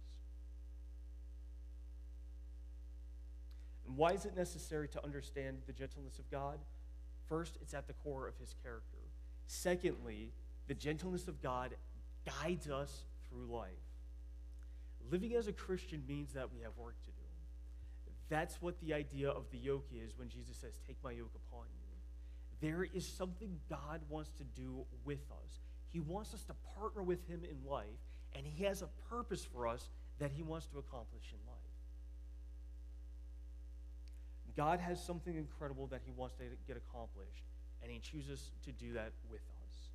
And 3.88 3.96
why 3.96 4.12
is 4.12 4.26
it 4.26 4.36
necessary 4.36 4.86
to 4.88 5.02
understand 5.02 5.62
the 5.66 5.72
gentleness 5.72 6.18
of 6.18 6.30
God? 6.30 6.58
First, 7.26 7.56
it's 7.62 7.72
at 7.72 7.86
the 7.86 7.94
core 7.94 8.28
of 8.28 8.36
his 8.38 8.54
character. 8.62 8.98
Secondly, 9.46 10.32
the 10.66 10.74
gentleness 10.74 11.26
of 11.26 11.42
God 11.42 11.74
guides 12.26 12.68
us 12.68 13.04
through 13.26 13.46
life. 13.46 13.70
Living 15.10 15.34
as 15.34 15.48
a 15.48 15.52
Christian 15.54 16.02
means 16.06 16.34
that 16.34 16.52
we 16.52 16.60
have 16.60 16.76
work 16.76 17.00
to 17.04 17.10
do. 17.10 18.12
That's 18.28 18.60
what 18.60 18.78
the 18.80 18.92
idea 18.92 19.30
of 19.30 19.50
the 19.50 19.56
yoke 19.56 19.88
is 19.90 20.18
when 20.18 20.28
Jesus 20.28 20.58
says, 20.58 20.78
Take 20.86 20.98
my 21.02 21.12
yoke 21.12 21.32
upon 21.48 21.64
you. 21.80 21.88
There 22.60 22.84
is 22.84 23.06
something 23.06 23.58
God 23.70 24.02
wants 24.10 24.30
to 24.36 24.44
do 24.44 24.84
with 25.04 25.24
us. 25.30 25.60
He 25.88 26.00
wants 26.00 26.34
us 26.34 26.44
to 26.44 26.54
partner 26.78 27.02
with 27.02 27.26
Him 27.26 27.40
in 27.42 27.66
life, 27.66 27.86
and 28.34 28.46
He 28.46 28.64
has 28.64 28.82
a 28.82 28.88
purpose 29.08 29.46
for 29.46 29.66
us 29.66 29.88
that 30.18 30.30
He 30.30 30.42
wants 30.42 30.66
to 30.66 30.78
accomplish 30.78 31.32
in 31.32 31.38
life. 31.46 31.47
God 34.58 34.80
has 34.80 35.02
something 35.02 35.36
incredible 35.36 35.86
that 35.86 36.02
He 36.04 36.10
wants 36.10 36.34
to 36.34 36.42
get 36.66 36.76
accomplished, 36.76 37.44
and 37.80 37.90
He 37.90 38.00
chooses 38.00 38.50
to 38.64 38.72
do 38.72 38.92
that 38.92 39.12
with 39.30 39.40
us. 39.40 39.90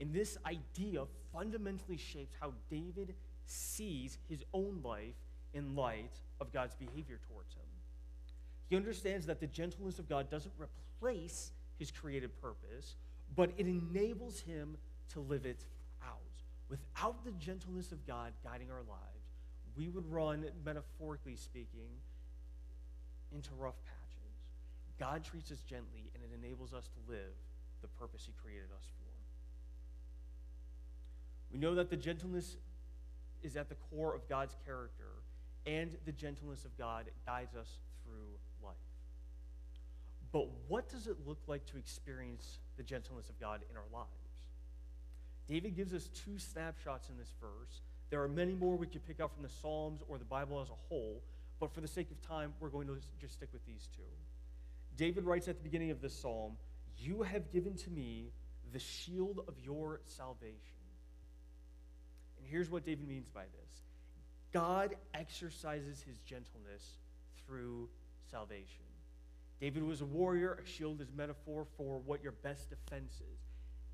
And 0.00 0.12
this 0.12 0.36
idea 0.44 1.04
fundamentally 1.32 1.96
shapes 1.96 2.34
how 2.38 2.52
David 2.70 3.14
sees 3.46 4.18
his 4.28 4.44
own 4.52 4.80
life 4.82 5.14
in 5.54 5.74
light 5.74 6.12
of 6.40 6.52
God's 6.52 6.74
behavior 6.74 7.18
towards 7.28 7.54
him. 7.54 7.62
He 8.68 8.76
understands 8.76 9.26
that 9.26 9.40
the 9.40 9.46
gentleness 9.46 9.98
of 9.98 10.08
God 10.08 10.30
doesn't 10.30 10.52
replace 10.58 11.52
his 11.78 11.90
created 11.90 12.30
purpose, 12.40 12.96
but 13.34 13.50
it 13.56 13.66
enables 13.66 14.40
him 14.40 14.76
to 15.12 15.20
live 15.20 15.46
it 15.46 15.64
out. 16.02 16.18
Without 16.68 17.24
the 17.24 17.32
gentleness 17.32 17.92
of 17.92 18.06
God 18.06 18.32
guiding 18.44 18.70
our 18.70 18.82
lives, 18.88 19.30
we 19.76 19.88
would 19.88 20.10
run, 20.10 20.44
metaphorically 20.64 21.36
speaking, 21.36 21.88
into 23.32 23.50
rough. 23.58 23.74
God 25.02 25.24
treats 25.24 25.50
us 25.50 25.58
gently, 25.68 26.12
and 26.14 26.22
it 26.22 26.30
enables 26.32 26.72
us 26.72 26.86
to 26.86 27.12
live 27.12 27.34
the 27.80 27.88
purpose 27.88 28.22
he 28.24 28.32
created 28.40 28.68
us 28.72 28.84
for. 28.96 29.10
We 31.52 31.58
know 31.58 31.74
that 31.74 31.90
the 31.90 31.96
gentleness 31.96 32.56
is 33.42 33.56
at 33.56 33.68
the 33.68 33.74
core 33.74 34.14
of 34.14 34.28
God's 34.28 34.54
character, 34.64 35.10
and 35.66 35.96
the 36.04 36.12
gentleness 36.12 36.64
of 36.64 36.78
God 36.78 37.06
guides 37.26 37.56
us 37.56 37.80
through 38.04 38.38
life. 38.62 38.76
But 40.30 40.46
what 40.68 40.88
does 40.88 41.08
it 41.08 41.16
look 41.26 41.40
like 41.48 41.66
to 41.66 41.78
experience 41.78 42.60
the 42.76 42.84
gentleness 42.84 43.28
of 43.28 43.40
God 43.40 43.62
in 43.68 43.76
our 43.76 43.82
lives? 43.92 44.06
David 45.48 45.74
gives 45.74 45.92
us 45.92 46.10
two 46.14 46.38
snapshots 46.38 47.08
in 47.08 47.18
this 47.18 47.32
verse. 47.40 47.80
There 48.10 48.22
are 48.22 48.28
many 48.28 48.54
more 48.54 48.76
we 48.76 48.86
could 48.86 49.04
pick 49.04 49.18
out 49.18 49.34
from 49.34 49.42
the 49.42 49.48
Psalms 49.48 50.00
or 50.08 50.16
the 50.16 50.24
Bible 50.24 50.60
as 50.60 50.68
a 50.68 50.78
whole, 50.88 51.24
but 51.58 51.74
for 51.74 51.80
the 51.80 51.88
sake 51.88 52.12
of 52.12 52.22
time, 52.22 52.54
we're 52.60 52.68
going 52.68 52.86
to 52.86 52.96
just 53.20 53.34
stick 53.34 53.48
with 53.52 53.66
these 53.66 53.88
two. 53.96 54.02
David 55.02 55.24
writes 55.24 55.48
at 55.48 55.56
the 55.56 55.64
beginning 55.64 55.90
of 55.90 56.00
this 56.00 56.14
psalm, 56.14 56.52
You 56.96 57.22
have 57.22 57.50
given 57.50 57.74
to 57.78 57.90
me 57.90 58.30
the 58.72 58.78
shield 58.78 59.40
of 59.48 59.54
your 59.60 60.00
salvation. 60.04 60.78
And 62.38 62.46
here's 62.48 62.70
what 62.70 62.86
David 62.86 63.08
means 63.08 63.28
by 63.28 63.42
this 63.46 63.82
God 64.52 64.94
exercises 65.12 66.02
his 66.02 66.18
gentleness 66.18 67.00
through 67.44 67.88
salvation. 68.30 68.84
David 69.60 69.82
was 69.82 70.02
a 70.02 70.04
warrior. 70.04 70.60
A 70.64 70.68
shield 70.68 71.00
is 71.00 71.08
metaphor 71.12 71.66
for 71.76 71.98
what 71.98 72.22
your 72.22 72.34
best 72.44 72.70
defense 72.70 73.14
is. 73.14 73.40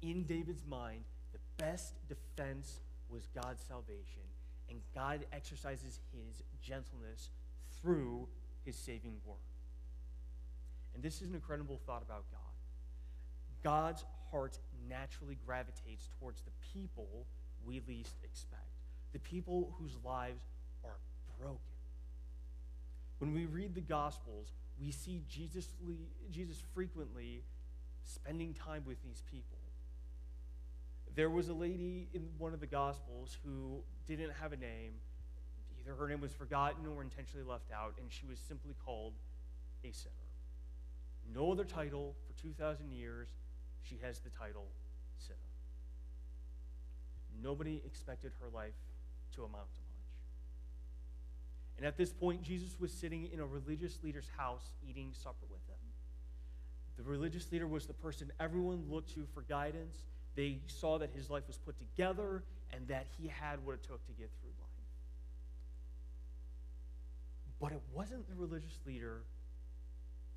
In 0.02 0.24
David's 0.24 0.66
mind, 0.66 1.04
the 1.32 1.38
best 1.56 1.94
defense 2.10 2.80
was 3.08 3.28
God's 3.34 3.62
salvation, 3.62 4.28
and 4.68 4.78
God 4.94 5.24
exercises 5.32 6.00
his 6.12 6.42
gentleness 6.60 7.30
through 7.80 8.28
his 8.66 8.76
saving 8.76 9.14
work. 9.24 9.47
And 10.98 11.04
this 11.04 11.22
is 11.22 11.28
an 11.28 11.36
incredible 11.36 11.80
thought 11.86 12.02
about 12.02 12.24
God. 12.32 12.40
God's 13.62 14.04
heart 14.32 14.58
naturally 14.88 15.38
gravitates 15.46 16.08
towards 16.18 16.40
the 16.40 16.50
people 16.72 17.24
we 17.64 17.80
least 17.86 18.16
expect, 18.24 18.66
the 19.12 19.20
people 19.20 19.76
whose 19.78 19.96
lives 20.04 20.42
are 20.82 20.96
broken. 21.40 21.60
When 23.18 23.32
we 23.32 23.46
read 23.46 23.76
the 23.76 23.80
Gospels, 23.80 24.50
we 24.80 24.90
see 24.90 25.22
Jesus, 25.28 25.68
Jesus 26.32 26.60
frequently 26.74 27.44
spending 28.02 28.52
time 28.52 28.82
with 28.84 29.00
these 29.04 29.22
people. 29.30 29.58
There 31.14 31.30
was 31.30 31.48
a 31.48 31.54
lady 31.54 32.08
in 32.12 32.28
one 32.38 32.54
of 32.54 32.58
the 32.58 32.66
Gospels 32.66 33.38
who 33.44 33.84
didn't 34.08 34.32
have 34.42 34.52
a 34.52 34.56
name. 34.56 34.94
Either 35.80 35.94
her 35.94 36.08
name 36.08 36.20
was 36.20 36.32
forgotten 36.32 36.88
or 36.88 37.02
intentionally 37.02 37.46
left 37.48 37.70
out, 37.70 37.94
and 38.00 38.10
she 38.10 38.26
was 38.26 38.40
simply 38.40 38.74
called 38.84 39.12
a 39.84 39.92
sinner. 39.92 40.27
No 41.34 41.52
other 41.52 41.64
title 41.64 42.14
for 42.26 42.40
2,000 42.42 42.92
years. 42.92 43.28
She 43.82 43.98
has 44.02 44.18
the 44.20 44.30
title 44.30 44.66
sinner. 45.18 45.38
Nobody 47.42 47.82
expected 47.84 48.32
her 48.40 48.48
life 48.54 48.74
to 49.34 49.44
amount 49.44 49.72
to 49.74 49.80
much. 49.80 49.98
And 51.76 51.86
at 51.86 51.96
this 51.96 52.12
point, 52.12 52.42
Jesus 52.42 52.76
was 52.80 52.92
sitting 52.92 53.28
in 53.32 53.40
a 53.40 53.46
religious 53.46 53.98
leader's 54.02 54.28
house 54.36 54.72
eating 54.88 55.10
supper 55.12 55.46
with 55.50 55.64
them. 55.66 55.76
The 56.96 57.04
religious 57.04 57.50
leader 57.52 57.68
was 57.68 57.86
the 57.86 57.92
person 57.92 58.32
everyone 58.40 58.84
looked 58.90 59.14
to 59.14 59.26
for 59.32 59.42
guidance. 59.42 60.04
They 60.34 60.58
saw 60.66 60.98
that 60.98 61.10
his 61.14 61.30
life 61.30 61.44
was 61.46 61.56
put 61.56 61.76
together 61.78 62.42
and 62.72 62.88
that 62.88 63.06
he 63.16 63.28
had 63.28 63.64
what 63.64 63.74
it 63.74 63.82
took 63.84 64.04
to 64.06 64.12
get 64.12 64.30
through 64.40 64.50
life. 64.58 64.68
But 67.60 67.72
it 67.72 67.82
wasn't 67.94 68.28
the 68.28 68.34
religious 68.34 68.78
leader 68.84 69.22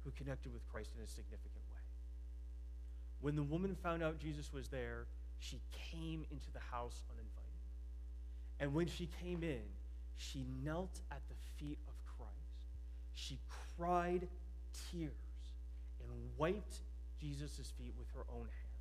who 0.03 0.11
connected 0.11 0.53
with 0.53 0.67
Christ 0.71 0.91
in 0.97 1.03
a 1.03 1.07
significant 1.07 1.63
way. 1.71 1.81
When 3.21 3.35
the 3.35 3.43
woman 3.43 3.75
found 3.75 4.01
out 4.01 4.19
Jesus 4.19 4.51
was 4.51 4.67
there, 4.69 5.05
she 5.39 5.59
came 5.91 6.25
into 6.31 6.51
the 6.51 6.59
house 6.59 7.03
uninvited. 7.09 7.51
And 8.59 8.73
when 8.73 8.87
she 8.87 9.09
came 9.21 9.43
in, 9.43 9.61
she 10.17 10.45
knelt 10.63 10.99
at 11.11 11.21
the 11.29 11.35
feet 11.57 11.79
of 11.87 11.93
Christ. 12.05 12.31
She 13.13 13.39
cried 13.77 14.27
tears 14.91 15.11
and 15.99 16.09
wiped 16.37 16.81
Jesus' 17.19 17.71
feet 17.77 17.93
with 17.97 18.07
her 18.15 18.25
own 18.31 18.41
hand. 18.41 18.71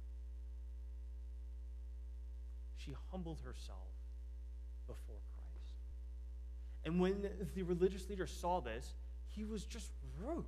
She 2.77 2.95
humbled 3.11 3.41
herself 3.45 3.93
before 4.87 5.21
Christ. 5.37 5.75
And 6.85 7.01
when 7.01 7.29
the 7.55 7.63
religious 7.63 8.09
leader 8.09 8.27
saw 8.27 8.61
this, 8.61 8.95
he 9.29 9.45
was 9.45 9.65
just 9.65 9.91
rude. 10.19 10.45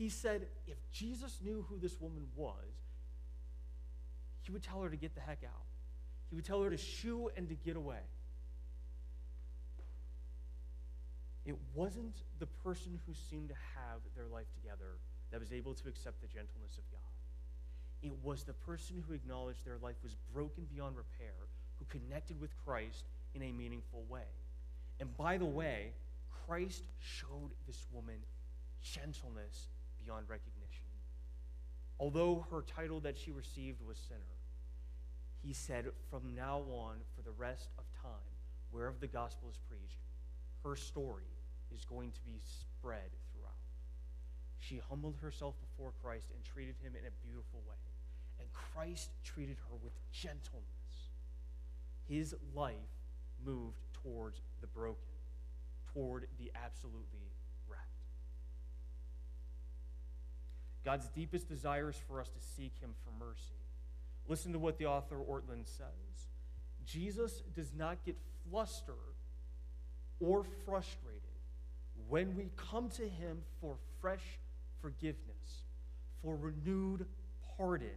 He 0.00 0.08
said, 0.08 0.46
if 0.66 0.78
Jesus 0.90 1.40
knew 1.44 1.66
who 1.68 1.78
this 1.78 2.00
woman 2.00 2.22
was, 2.34 2.54
he 4.40 4.50
would 4.50 4.62
tell 4.62 4.80
her 4.80 4.88
to 4.88 4.96
get 4.96 5.14
the 5.14 5.20
heck 5.20 5.42
out. 5.44 5.66
He 6.30 6.36
would 6.36 6.46
tell 6.46 6.62
her 6.62 6.70
to 6.70 6.78
shoo 6.78 7.28
and 7.36 7.46
to 7.50 7.54
get 7.54 7.76
away. 7.76 8.00
It 11.44 11.54
wasn't 11.74 12.16
the 12.38 12.46
person 12.46 12.98
who 13.06 13.12
seemed 13.12 13.50
to 13.50 13.54
have 13.76 14.00
their 14.16 14.26
life 14.26 14.46
together 14.54 14.96
that 15.32 15.38
was 15.38 15.52
able 15.52 15.74
to 15.74 15.88
accept 15.90 16.22
the 16.22 16.28
gentleness 16.28 16.78
of 16.78 16.90
God. 16.90 17.00
It 18.02 18.12
was 18.22 18.44
the 18.44 18.54
person 18.54 19.04
who 19.06 19.12
acknowledged 19.12 19.66
their 19.66 19.76
life 19.82 19.96
was 20.02 20.16
broken 20.32 20.66
beyond 20.74 20.96
repair, 20.96 21.34
who 21.78 21.84
connected 21.90 22.40
with 22.40 22.56
Christ 22.64 23.04
in 23.34 23.42
a 23.42 23.52
meaningful 23.52 24.06
way. 24.08 24.32
And 24.98 25.14
by 25.18 25.36
the 25.36 25.44
way, 25.44 25.92
Christ 26.46 26.84
showed 27.00 27.50
this 27.66 27.84
woman 27.92 28.16
gentleness 28.80 29.68
beyond 30.04 30.28
recognition. 30.28 30.86
Although 31.98 32.46
her 32.50 32.62
title 32.62 33.00
that 33.00 33.18
she 33.18 33.30
received 33.30 33.80
was 33.86 33.98
sinner, 33.98 34.20
he 35.42 35.52
said, 35.52 35.86
from 36.10 36.34
now 36.34 36.60
on, 36.70 36.96
for 37.14 37.22
the 37.22 37.30
rest 37.32 37.68
of 37.78 37.84
time, 38.02 38.34
wherever 38.70 38.96
the 38.98 39.06
gospel 39.06 39.48
is 39.50 39.58
preached, 39.68 40.00
her 40.64 40.76
story 40.76 41.30
is 41.74 41.84
going 41.84 42.10
to 42.12 42.20
be 42.20 42.40
spread 42.40 43.10
throughout. 43.32 43.52
She 44.58 44.80
humbled 44.88 45.16
herself 45.22 45.54
before 45.60 45.92
Christ 46.02 46.28
and 46.34 46.44
treated 46.44 46.76
him 46.82 46.92
in 46.94 47.06
a 47.06 47.26
beautiful 47.26 47.62
way. 47.68 47.76
And 48.38 48.48
Christ 48.52 49.10
treated 49.24 49.56
her 49.68 49.76
with 49.82 49.92
gentleness. 50.12 50.64
His 52.08 52.34
life 52.54 52.74
moved 53.44 53.80
towards 54.02 54.40
the 54.60 54.66
broken, 54.66 55.14
toward 55.92 56.26
the 56.38 56.50
absolutely 56.54 57.32
God's 60.84 61.08
deepest 61.08 61.48
desire 61.48 61.90
is 61.90 62.00
for 62.08 62.20
us 62.20 62.28
to 62.28 62.40
seek 62.56 62.72
him 62.80 62.90
for 63.04 63.24
mercy. 63.24 63.54
Listen 64.28 64.52
to 64.52 64.58
what 64.58 64.78
the 64.78 64.86
author 64.86 65.16
Ortlund 65.16 65.66
says. 65.66 66.28
Jesus 66.86 67.42
does 67.54 67.72
not 67.76 68.04
get 68.04 68.16
flustered 68.48 68.96
or 70.20 70.44
frustrated 70.64 71.20
when 72.08 72.36
we 72.36 72.50
come 72.56 72.88
to 72.90 73.08
him 73.08 73.42
for 73.60 73.76
fresh 74.00 74.38
forgiveness, 74.80 75.64
for 76.22 76.36
renewed 76.36 77.06
pardon, 77.56 77.88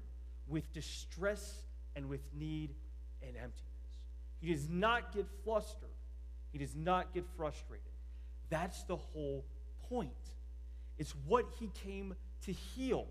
with 0.47 0.71
distress 0.73 1.63
and 1.95 2.09
with 2.09 2.21
need 2.37 2.71
and 3.21 3.35
emptiness. 3.37 3.63
He 4.41 4.51
does 4.51 4.67
not 4.69 5.13
get 5.13 5.25
flustered. 5.43 5.89
He 6.51 6.57
does 6.57 6.75
not 6.75 7.13
get 7.13 7.25
frustrated. 7.37 7.87
That's 8.49 8.83
the 8.83 8.97
whole 8.97 9.45
point. 9.89 10.11
It's 10.97 11.15
what 11.27 11.45
he 11.59 11.69
came 11.83 12.13
to 12.45 12.51
heal. 12.51 13.07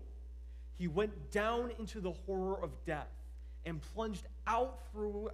He 0.77 0.87
went 0.87 1.31
down 1.31 1.71
into 1.79 1.99
the 1.99 2.11
horror 2.11 2.61
of 2.61 2.71
death 2.85 3.11
and 3.65 3.81
plunged 3.93 4.25
out 4.47 4.79
through 4.91 5.29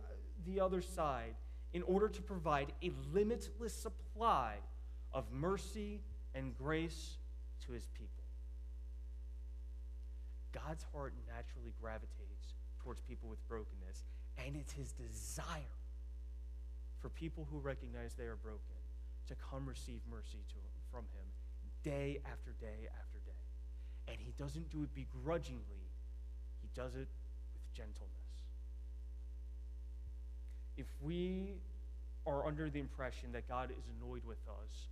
the 0.45 0.59
other 0.59 0.81
side 0.81 1.35
in 1.73 1.83
order 1.83 2.07
to 2.07 2.21
provide 2.21 2.71
a 2.81 2.91
limitless 3.13 3.73
supply 3.73 4.55
of 5.13 5.25
mercy 5.31 6.01
and 6.35 6.55
grace 6.57 7.17
to 7.65 7.71
his 7.71 7.85
people. 7.87 8.23
God's 10.51 10.85
heart 10.93 11.13
naturally 11.27 11.73
gravitates 11.79 12.53
towards 12.81 13.01
people 13.01 13.29
with 13.29 13.45
brokenness, 13.47 14.03
and 14.37 14.55
it's 14.55 14.73
his 14.73 14.91
desire 14.91 15.61
for 16.99 17.09
people 17.09 17.47
who 17.51 17.59
recognize 17.59 18.13
they 18.13 18.25
are 18.25 18.35
broken 18.35 18.59
to 19.27 19.35
come 19.35 19.67
receive 19.67 20.01
mercy 20.09 20.39
to, 20.49 20.55
from 20.91 21.05
him 21.13 21.25
day 21.83 22.19
after 22.25 22.51
day 22.59 22.87
after 22.99 23.18
day. 23.18 23.18
And 24.09 24.17
he 24.19 24.33
doesn't 24.37 24.69
do 24.71 24.83
it 24.83 24.93
begrudgingly, 24.95 25.85
he 26.61 26.69
does 26.75 26.95
it 26.95 27.07
with 27.53 27.73
gentleness. 27.73 28.09
If 30.77 30.87
we 31.01 31.55
are 32.25 32.45
under 32.45 32.69
the 32.69 32.79
impression 32.79 33.31
that 33.33 33.47
God 33.47 33.71
is 33.71 33.85
annoyed 33.99 34.23
with 34.25 34.39
us 34.47 34.87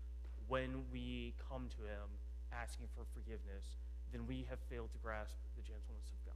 when 0.47 0.83
we 0.91 1.33
come 1.49 1.67
to 1.77 1.83
him 1.83 2.07
asking 2.53 2.87
for 2.95 3.03
forgiveness, 3.13 3.77
then 4.11 4.25
we 4.27 4.45
have 4.49 4.59
failed 4.69 4.91
to 4.91 4.97
grasp 4.99 5.35
the 5.55 5.61
gentleness 5.61 6.11
of 6.11 6.25
God. 6.25 6.35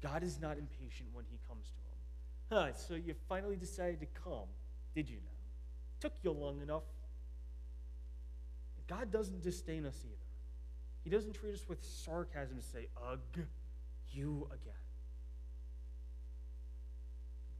God 0.00 0.22
is 0.22 0.40
not 0.40 0.58
impatient 0.58 1.08
when 1.12 1.24
he 1.30 1.38
comes 1.48 1.66
to 1.66 1.80
him. 1.80 1.98
Huh, 2.50 2.72
so 2.74 2.94
you 2.94 3.14
finally 3.28 3.56
decided 3.56 4.00
to 4.00 4.06
come, 4.24 4.48
did 4.94 5.08
you 5.08 5.16
now? 5.16 5.38
Took 6.00 6.12
you 6.22 6.30
long 6.30 6.60
enough. 6.62 6.84
God 8.88 9.10
doesn't 9.10 9.42
disdain 9.42 9.84
us 9.84 9.96
either. 10.04 10.17
He 11.08 11.14
doesn't 11.14 11.32
treat 11.32 11.54
us 11.54 11.64
with 11.66 11.82
sarcasm 11.82 12.58
to 12.58 12.62
say, 12.62 12.88
ugh, 13.10 13.46
you 14.10 14.46
again. 14.52 14.74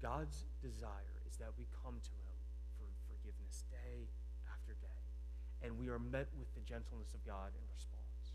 God's 0.03 0.45
desire 0.61 1.23
is 1.27 1.39
that 1.39 1.53
we 1.57 1.65
come 1.83 1.95
to 1.95 2.11
him 2.11 2.37
for 2.77 2.85
forgiveness 3.09 3.65
day 3.71 4.11
after 4.53 4.75
day, 4.83 5.67
and 5.67 5.79
we 5.79 5.89
are 5.89 5.99
met 5.99 6.29
with 6.39 6.55
the 6.55 6.61
gentleness 6.61 7.15
of 7.15 7.25
God 7.27 7.53
in 7.57 7.65
response. 7.73 8.35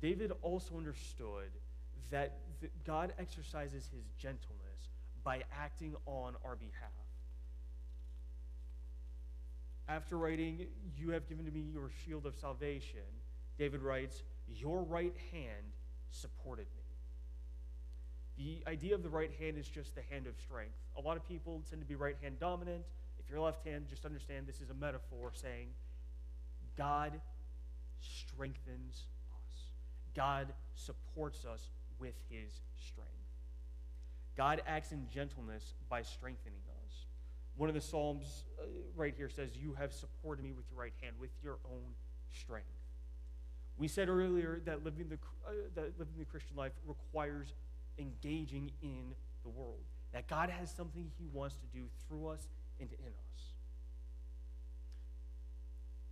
David 0.00 0.30
also 0.42 0.76
understood 0.76 1.50
that 2.12 2.38
God 2.86 3.14
exercises 3.18 3.90
his 3.92 4.04
gentleness 4.16 4.90
by 5.24 5.42
acting 5.52 5.96
on 6.06 6.36
our 6.44 6.54
behalf. 6.54 7.09
After 9.90 10.16
writing, 10.16 10.66
You 10.96 11.10
have 11.10 11.28
given 11.28 11.44
to 11.46 11.50
me 11.50 11.64
your 11.72 11.90
shield 12.04 12.24
of 12.24 12.36
salvation, 12.36 13.00
David 13.58 13.82
writes, 13.82 14.22
Your 14.46 14.84
right 14.84 15.14
hand 15.32 15.74
supported 16.10 16.66
me. 16.76 16.84
The 18.38 18.70
idea 18.70 18.94
of 18.94 19.02
the 19.02 19.08
right 19.08 19.32
hand 19.40 19.58
is 19.58 19.68
just 19.68 19.96
the 19.96 20.02
hand 20.08 20.28
of 20.28 20.34
strength. 20.38 20.76
A 20.96 21.00
lot 21.00 21.16
of 21.16 21.26
people 21.26 21.60
tend 21.68 21.82
to 21.82 21.86
be 21.86 21.96
right 21.96 22.14
hand 22.22 22.38
dominant. 22.38 22.84
If 23.18 23.28
you're 23.28 23.40
left 23.40 23.66
hand, 23.66 23.86
just 23.90 24.06
understand 24.06 24.46
this 24.46 24.60
is 24.60 24.70
a 24.70 24.74
metaphor 24.74 25.32
saying 25.34 25.68
God 26.78 27.20
strengthens 27.98 29.06
us, 29.32 29.62
God 30.14 30.52
supports 30.74 31.44
us 31.44 31.68
with 31.98 32.14
his 32.30 32.60
strength. 32.76 33.10
God 34.36 34.62
acts 34.68 34.92
in 34.92 35.08
gentleness 35.12 35.74
by 35.88 36.02
strengthening. 36.02 36.60
One 37.60 37.68
of 37.68 37.74
the 37.74 37.82
Psalms 37.82 38.44
uh, 38.58 38.64
right 38.96 39.12
here 39.14 39.28
says, 39.28 39.50
You 39.54 39.74
have 39.74 39.92
supported 39.92 40.42
me 40.42 40.52
with 40.52 40.64
your 40.70 40.80
right 40.80 40.94
hand, 41.02 41.16
with 41.20 41.28
your 41.44 41.58
own 41.70 41.92
strength. 42.32 42.64
We 43.76 43.86
said 43.86 44.08
earlier 44.08 44.62
that 44.64 44.82
living 44.82 45.10
the, 45.10 45.18
uh, 45.46 45.68
that 45.74 45.98
living 45.98 46.14
the 46.18 46.24
Christian 46.24 46.56
life 46.56 46.72
requires 46.86 47.52
engaging 47.98 48.70
in 48.80 49.14
the 49.42 49.50
world, 49.50 49.82
that 50.14 50.26
God 50.26 50.48
has 50.48 50.70
something 50.70 51.10
he 51.18 51.26
wants 51.34 51.56
to 51.56 51.66
do 51.66 51.84
through 52.08 52.28
us 52.28 52.48
and 52.80 52.88
in 52.92 53.08
us. 53.08 53.42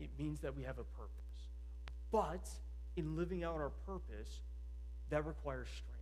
It 0.00 0.10
means 0.18 0.40
that 0.40 0.54
we 0.54 0.64
have 0.64 0.78
a 0.78 0.84
purpose. 0.84 1.48
But 2.12 2.46
in 2.94 3.16
living 3.16 3.42
out 3.42 3.54
our 3.54 3.72
purpose, 3.86 4.42
that 5.08 5.24
requires 5.24 5.68
strength. 5.68 5.94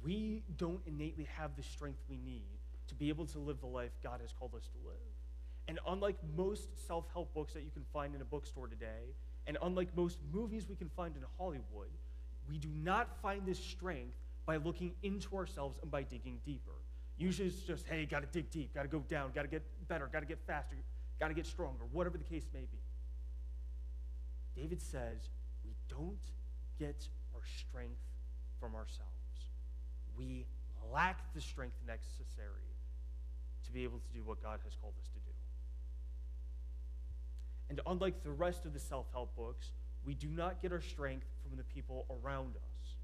We 0.00 0.44
don't 0.56 0.82
innately 0.86 1.26
have 1.36 1.56
the 1.56 1.64
strength 1.64 1.98
we 2.08 2.18
need 2.18 2.57
to 2.88 2.94
be 2.94 3.08
able 3.08 3.26
to 3.26 3.38
live 3.38 3.60
the 3.60 3.66
life 3.66 3.90
God 4.02 4.20
has 4.20 4.32
called 4.32 4.54
us 4.54 4.68
to 4.68 4.88
live. 4.88 4.96
And 5.68 5.78
unlike 5.86 6.16
most 6.36 6.68
self 6.86 7.06
help 7.12 7.32
books 7.34 7.52
that 7.52 7.62
you 7.62 7.70
can 7.70 7.84
find 7.92 8.14
in 8.14 8.20
a 8.20 8.24
bookstore 8.24 8.66
today, 8.66 9.14
and 9.46 9.58
unlike 9.62 9.94
most 9.96 10.18
movies 10.32 10.66
we 10.68 10.76
can 10.76 10.88
find 10.88 11.14
in 11.16 11.22
Hollywood, 11.38 11.90
we 12.48 12.58
do 12.58 12.68
not 12.82 13.08
find 13.22 13.46
this 13.46 13.58
strength 13.58 14.16
by 14.46 14.56
looking 14.56 14.92
into 15.02 15.36
ourselves 15.36 15.78
and 15.82 15.90
by 15.90 16.02
digging 16.02 16.38
deeper. 16.44 16.72
Usually 17.18 17.48
it's 17.48 17.60
just, 17.60 17.86
hey, 17.86 18.06
got 18.06 18.20
to 18.20 18.26
dig 18.26 18.50
deep, 18.50 18.74
got 18.74 18.82
to 18.82 18.88
go 18.88 19.00
down, 19.08 19.32
got 19.34 19.42
to 19.42 19.48
get 19.48 19.62
better, 19.88 20.08
got 20.10 20.20
to 20.20 20.26
get 20.26 20.38
faster, 20.46 20.76
got 21.20 21.28
to 21.28 21.34
get 21.34 21.46
stronger, 21.46 21.84
whatever 21.92 22.16
the 22.16 22.24
case 22.24 22.46
may 22.54 22.60
be. 22.60 22.78
David 24.56 24.80
says, 24.80 25.30
we 25.64 25.72
don't 25.88 26.18
get 26.78 27.08
our 27.34 27.42
strength 27.44 28.00
from 28.58 28.74
ourselves. 28.74 29.12
We 30.16 30.46
lack 30.92 31.34
the 31.34 31.40
strength 31.40 31.76
necessary 31.86 32.77
to 33.68 33.72
be 33.72 33.84
able 33.84 33.98
to 33.98 34.12
do 34.12 34.22
what 34.24 34.42
God 34.42 34.58
has 34.64 34.74
called 34.80 34.94
us 35.00 35.08
to 35.08 35.20
do. 35.20 35.30
And 37.70 37.80
unlike 37.86 38.22
the 38.24 38.32
rest 38.32 38.64
of 38.64 38.72
the 38.72 38.80
self 38.80 39.06
help 39.12 39.36
books, 39.36 39.70
we 40.04 40.14
do 40.14 40.28
not 40.28 40.60
get 40.60 40.72
our 40.72 40.80
strength 40.80 41.26
from 41.46 41.56
the 41.56 41.64
people 41.64 42.06
around 42.10 42.56
us. 42.56 42.96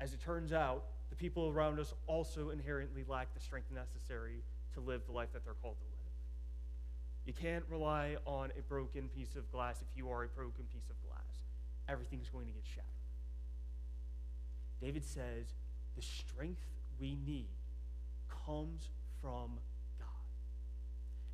As 0.00 0.14
it 0.14 0.20
turns 0.20 0.52
out, 0.52 0.84
the 1.10 1.16
people 1.16 1.48
around 1.48 1.78
us 1.78 1.92
also 2.06 2.50
inherently 2.50 3.04
lack 3.06 3.34
the 3.34 3.40
strength 3.40 3.70
necessary 3.70 4.42
to 4.74 4.80
live 4.80 5.02
the 5.06 5.12
life 5.12 5.32
that 5.32 5.44
they're 5.44 5.54
called 5.54 5.76
to 5.78 5.84
live. 5.84 5.94
You 7.26 7.32
can't 7.32 7.64
rely 7.68 8.16
on 8.26 8.50
a 8.58 8.62
broken 8.62 9.08
piece 9.08 9.36
of 9.36 9.50
glass 9.50 9.82
if 9.82 9.96
you 9.96 10.10
are 10.10 10.24
a 10.24 10.28
broken 10.28 10.64
piece 10.72 10.88
of 10.90 10.96
glass 11.08 11.44
everything's 11.88 12.28
going 12.28 12.46
to 12.46 12.52
get 12.52 12.64
shattered. 12.64 12.84
David 14.80 15.04
says, 15.04 15.54
the 15.96 16.02
strength 16.02 16.62
we 17.00 17.16
need 17.26 17.48
comes 18.46 18.88
from 19.24 19.58
God. 19.98 20.06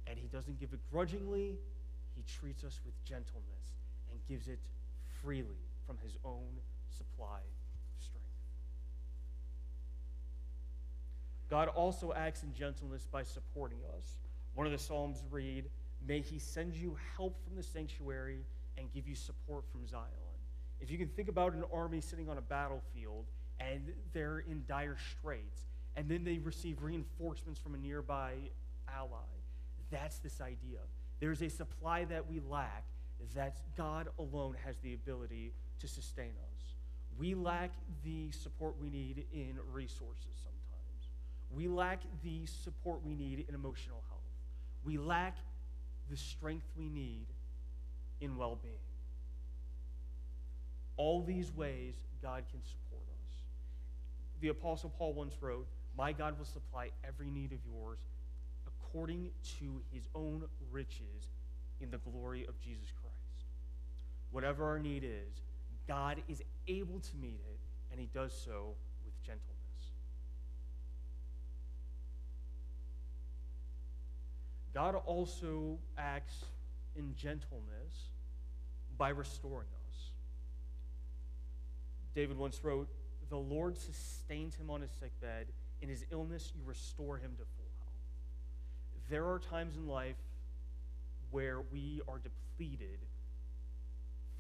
And 0.07 0.16
he 0.16 0.29
doesn't 0.29 0.61
give 0.61 0.72
it 0.72 0.79
grudgingly, 0.92 1.59
he 2.14 2.22
treats 2.22 2.62
us 2.62 2.79
with 2.87 2.94
gentleness 3.05 3.74
and 4.12 4.20
gives 4.29 4.46
it 4.46 4.61
freely 5.20 5.66
from 5.87 5.98
his 6.05 6.16
own 6.24 6.61
supply 6.88 7.38
of 7.38 8.05
strength. 8.05 8.26
God 11.48 11.66
also 11.66 12.12
acts 12.12 12.44
in 12.44 12.55
gentleness 12.55 13.09
by 13.11 13.24
supporting 13.24 13.81
us. 13.98 14.18
One 14.55 14.66
of 14.66 14.72
the 14.72 14.79
Psalms 14.79 15.24
read, 15.29 15.64
May 16.07 16.20
he 16.20 16.38
send 16.38 16.76
you 16.76 16.96
help 17.16 17.37
from 17.44 17.57
the 17.57 17.62
sanctuary 17.62 18.44
and 18.79 18.92
give 18.92 19.09
you 19.09 19.16
support 19.16 19.64
from 19.72 19.87
Zion. 19.87 20.05
If 20.81 20.90
you 20.90 20.96
can 20.96 21.09
think 21.09 21.29
about 21.29 21.55
an 21.55 21.64
army 21.72 22.00
sitting 22.00 22.29
on 22.29 22.38
a 22.38 22.42
battlefield 22.42 23.26
and 23.59 23.92
they're 24.12 24.38
in 24.38 24.62
dire 24.66 24.96
straits, 25.18 25.69
and 25.96 26.09
then 26.09 26.24
they 26.24 26.38
receive 26.38 26.83
reinforcements 26.83 27.61
from 27.61 27.74
a 27.74 27.79
nearby 27.79 28.35
ally, 28.88 29.18
that's 29.90 30.18
this 30.18 30.40
idea. 30.40 30.79
There's 31.18 31.42
a 31.42 31.48
supply 31.48 32.05
that 32.05 32.29
we 32.29 32.40
lack 32.48 32.85
that 33.35 33.61
God 33.76 34.09
alone 34.18 34.57
has 34.64 34.79
the 34.79 34.94
ability 34.94 35.53
to 35.81 35.88
sustain 35.88 36.33
us. 36.55 36.74
We 37.18 37.35
lack 37.35 37.72
the 38.03 38.31
support 38.31 38.76
we 38.81 38.88
need 38.88 39.26
in 39.33 39.59
resources 39.72 40.37
sometimes. 40.42 41.09
We 41.50 41.68
lack 41.68 42.00
the 42.22 42.46
support 42.46 43.05
we 43.05 43.14
need 43.14 43.44
in 43.48 43.55
emotional 43.55 44.03
health. 44.09 44.20
We 44.85 44.96
lack 44.96 45.37
the 46.09 46.16
strength 46.16 46.66
we 46.76 46.88
need 46.88 47.26
in 48.20 48.37
well 48.37 48.59
being 48.62 48.79
all 51.00 51.22
these 51.22 51.50
ways 51.57 51.94
God 52.20 52.44
can 52.50 52.61
support 52.62 53.09
us. 53.09 53.33
The 54.42 54.48
Apostle 54.48 54.90
Paul 54.90 55.14
once 55.14 55.35
wrote, 55.40 55.66
My 55.96 56.12
God 56.12 56.38
will 56.38 56.46
supply 56.46 56.90
every 57.07 57.31
need 57.31 57.53
of 57.53 57.59
yours 57.66 57.98
according 58.66 59.31
to 59.59 59.83
his 59.92 60.09
own 60.14 60.42
riches 60.70 61.29
in 61.81 61.90
the 61.90 61.98
glory 61.98 62.46
of 62.46 62.61
Jesus 62.61 62.92
Christ. 63.00 63.16
Whatever 64.31 64.66
our 64.66 64.79
need 64.79 65.05
is, 65.05 65.42
God 65.88 66.22
is 66.29 66.42
able 66.68 67.00
to 67.00 67.16
meet 67.16 67.40
it, 67.48 67.59
and 67.90 68.00
he 68.00 68.09
does 68.14 68.33
so 68.33 68.74
with 69.05 69.20
gentleness. 69.22 69.61
God 74.72 74.94
also 74.94 75.79
acts 75.98 76.44
in 76.94 77.14
gentleness 77.16 78.11
by 78.96 79.09
restoring 79.09 79.66
us. 79.88 80.11
David 82.14 82.37
once 82.37 82.61
wrote, 82.62 82.88
The 83.31 83.37
Lord 83.37 83.76
sustained 83.79 84.55
him 84.55 84.70
on 84.70 84.83
his 84.83 84.90
sickbed. 85.00 85.46
In 85.82 85.88
his 85.88 86.04
illness, 86.10 86.52
you 86.54 86.60
restore 86.64 87.16
him 87.18 87.32
to 87.38 87.44
full 87.56 87.70
health. 87.78 89.08
There 89.08 89.26
are 89.26 89.38
times 89.38 89.76
in 89.76 89.86
life 89.86 90.16
where 91.30 91.62
we 91.72 92.00
are 92.08 92.18
depleted 92.18 92.98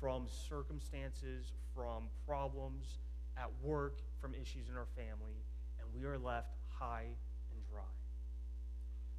from 0.00 0.26
circumstances, 0.48 1.52
from 1.74 2.04
problems 2.26 2.98
at 3.36 3.50
work, 3.62 3.98
from 4.20 4.34
issues 4.34 4.68
in 4.68 4.76
our 4.76 4.86
family, 4.96 5.44
and 5.78 5.88
we 5.94 6.06
are 6.06 6.18
left 6.18 6.54
high 6.68 7.06
and 7.52 7.66
dry. 7.70 7.82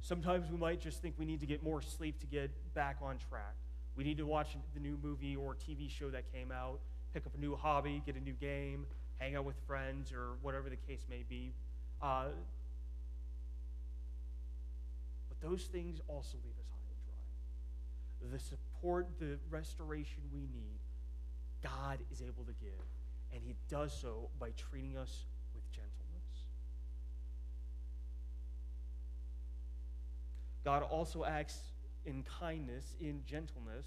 Sometimes 0.00 0.50
we 0.50 0.56
might 0.56 0.80
just 0.80 1.00
think 1.00 1.14
we 1.18 1.24
need 1.24 1.40
to 1.40 1.46
get 1.46 1.62
more 1.62 1.80
sleep 1.80 2.18
to 2.20 2.26
get 2.26 2.50
back 2.74 2.96
on 3.02 3.16
track. 3.28 3.54
We 3.96 4.04
need 4.04 4.18
to 4.18 4.26
watch 4.26 4.56
the 4.74 4.80
new 4.80 4.98
movie 5.02 5.36
or 5.36 5.54
TV 5.54 5.88
show 5.88 6.10
that 6.10 6.32
came 6.32 6.50
out 6.50 6.80
pick 7.12 7.26
up 7.26 7.34
a 7.34 7.40
new 7.40 7.54
hobby, 7.54 8.02
get 8.06 8.16
a 8.16 8.20
new 8.20 8.32
game, 8.32 8.86
hang 9.18 9.36
out 9.36 9.44
with 9.44 9.56
friends 9.66 10.12
or 10.12 10.36
whatever 10.40 10.70
the 10.70 10.76
case 10.76 11.04
may 11.08 11.24
be. 11.28 11.52
Uh, 12.02 12.24
but 15.28 15.40
those 15.40 15.64
things 15.64 16.00
also 16.08 16.36
leave 16.44 16.58
us 16.58 16.66
high 16.70 16.90
and 16.90 18.30
dry. 18.30 18.36
The 18.36 18.42
support, 18.42 19.06
the 19.20 19.38
restoration 19.50 20.22
we 20.32 20.40
need, 20.40 20.80
God 21.62 22.00
is 22.10 22.20
able 22.20 22.44
to 22.44 22.52
give, 22.60 22.84
and 23.32 23.40
He 23.44 23.54
does 23.68 23.96
so 23.96 24.30
by 24.40 24.50
treating 24.56 24.96
us 24.96 25.26
with 25.54 25.70
gentleness. 25.70 25.92
God 30.64 30.82
also 30.82 31.24
acts 31.24 31.58
in 32.04 32.24
kindness, 32.40 32.96
in 33.00 33.22
gentleness, 33.26 33.86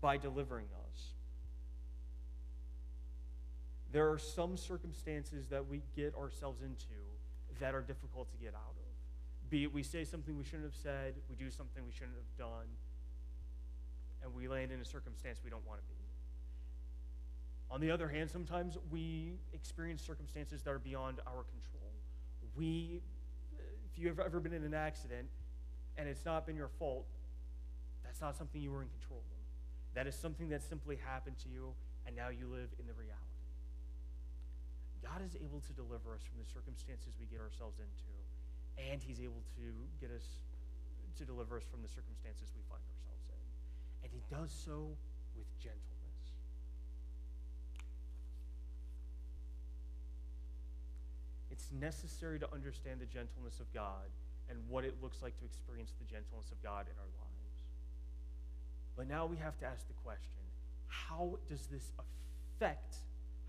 by 0.00 0.16
delivering 0.16 0.66
us. 0.88 1.12
There 3.92 4.10
are 4.10 4.18
some 4.18 4.56
circumstances 4.56 5.48
that 5.48 5.68
we 5.68 5.82
get 5.94 6.14
ourselves 6.14 6.62
into 6.62 6.86
that 7.60 7.74
are 7.74 7.82
difficult 7.82 8.30
to 8.30 8.36
get 8.36 8.54
out 8.54 8.76
of. 8.76 9.50
Be 9.50 9.64
it 9.64 9.72
we 9.72 9.82
say 9.82 10.04
something 10.04 10.36
we 10.36 10.44
shouldn't 10.44 10.64
have 10.64 10.74
said, 10.74 11.14
we 11.28 11.36
do 11.36 11.50
something 11.50 11.84
we 11.84 11.92
shouldn't 11.92 12.16
have 12.16 12.38
done, 12.38 12.66
and 14.22 14.34
we 14.34 14.48
land 14.48 14.72
in 14.72 14.80
a 14.80 14.84
circumstance 14.84 15.40
we 15.44 15.50
don't 15.50 15.66
want 15.66 15.80
to 15.80 15.86
be. 15.86 16.02
On 17.70 17.80
the 17.80 17.90
other 17.90 18.08
hand, 18.08 18.30
sometimes 18.30 18.76
we 18.90 19.34
experience 19.52 20.02
circumstances 20.02 20.62
that 20.62 20.70
are 20.70 20.78
beyond 20.78 21.20
our 21.26 21.44
control. 21.44 21.90
We, 22.54 23.00
if 23.90 23.98
you've 23.98 24.20
ever 24.20 24.40
been 24.40 24.52
in 24.52 24.62
an 24.64 24.74
accident 24.74 25.28
and 25.96 26.08
it's 26.08 26.24
not 26.24 26.46
been 26.46 26.56
your 26.56 26.68
fault, 26.78 27.06
that's 28.04 28.20
not 28.20 28.36
something 28.36 28.60
you 28.60 28.70
were 28.70 28.82
in 28.82 28.88
control 28.88 29.20
of. 29.20 29.94
That 29.94 30.06
is 30.06 30.14
something 30.14 30.50
that 30.50 30.62
simply 30.62 30.96
happened 30.96 31.38
to 31.44 31.48
you, 31.48 31.72
and 32.06 32.14
now 32.14 32.28
you 32.28 32.46
live 32.46 32.68
in 32.78 32.86
the 32.86 32.92
reality. 32.92 33.31
God 35.02 35.20
is 35.20 35.34
able 35.36 35.60
to 35.66 35.72
deliver 35.74 36.14
us 36.14 36.22
from 36.22 36.38
the 36.38 36.48
circumstances 36.48 37.18
we 37.18 37.26
get 37.26 37.42
ourselves 37.42 37.82
into, 37.82 38.14
and 38.78 39.02
He's 39.02 39.20
able 39.20 39.42
to 39.58 39.66
get 40.00 40.14
us 40.14 40.40
to 41.18 41.24
deliver 41.26 41.58
us 41.58 41.66
from 41.66 41.82
the 41.82 41.90
circumstances 41.90 42.48
we 42.54 42.62
find 42.70 42.80
ourselves 42.80 43.26
in. 43.28 43.42
And 44.06 44.08
He 44.14 44.22
does 44.30 44.54
so 44.54 44.94
with 45.36 45.50
gentleness. 45.58 45.92
It's 51.50 51.68
necessary 51.74 52.38
to 52.40 52.48
understand 52.54 53.00
the 53.00 53.10
gentleness 53.10 53.60
of 53.60 53.68
God 53.74 54.08
and 54.48 54.58
what 54.68 54.84
it 54.84 54.96
looks 55.02 55.22
like 55.22 55.36
to 55.38 55.44
experience 55.44 55.92
the 55.98 56.08
gentleness 56.08 56.50
of 56.50 56.62
God 56.62 56.86
in 56.88 56.96
our 56.96 57.12
lives. 57.20 57.58
But 58.96 59.08
now 59.08 59.26
we 59.26 59.36
have 59.36 59.58
to 59.58 59.66
ask 59.66 59.86
the 59.86 59.98
question 60.04 60.42
how 60.88 61.38
does 61.48 61.66
this 61.66 61.92
affect, 61.98 62.96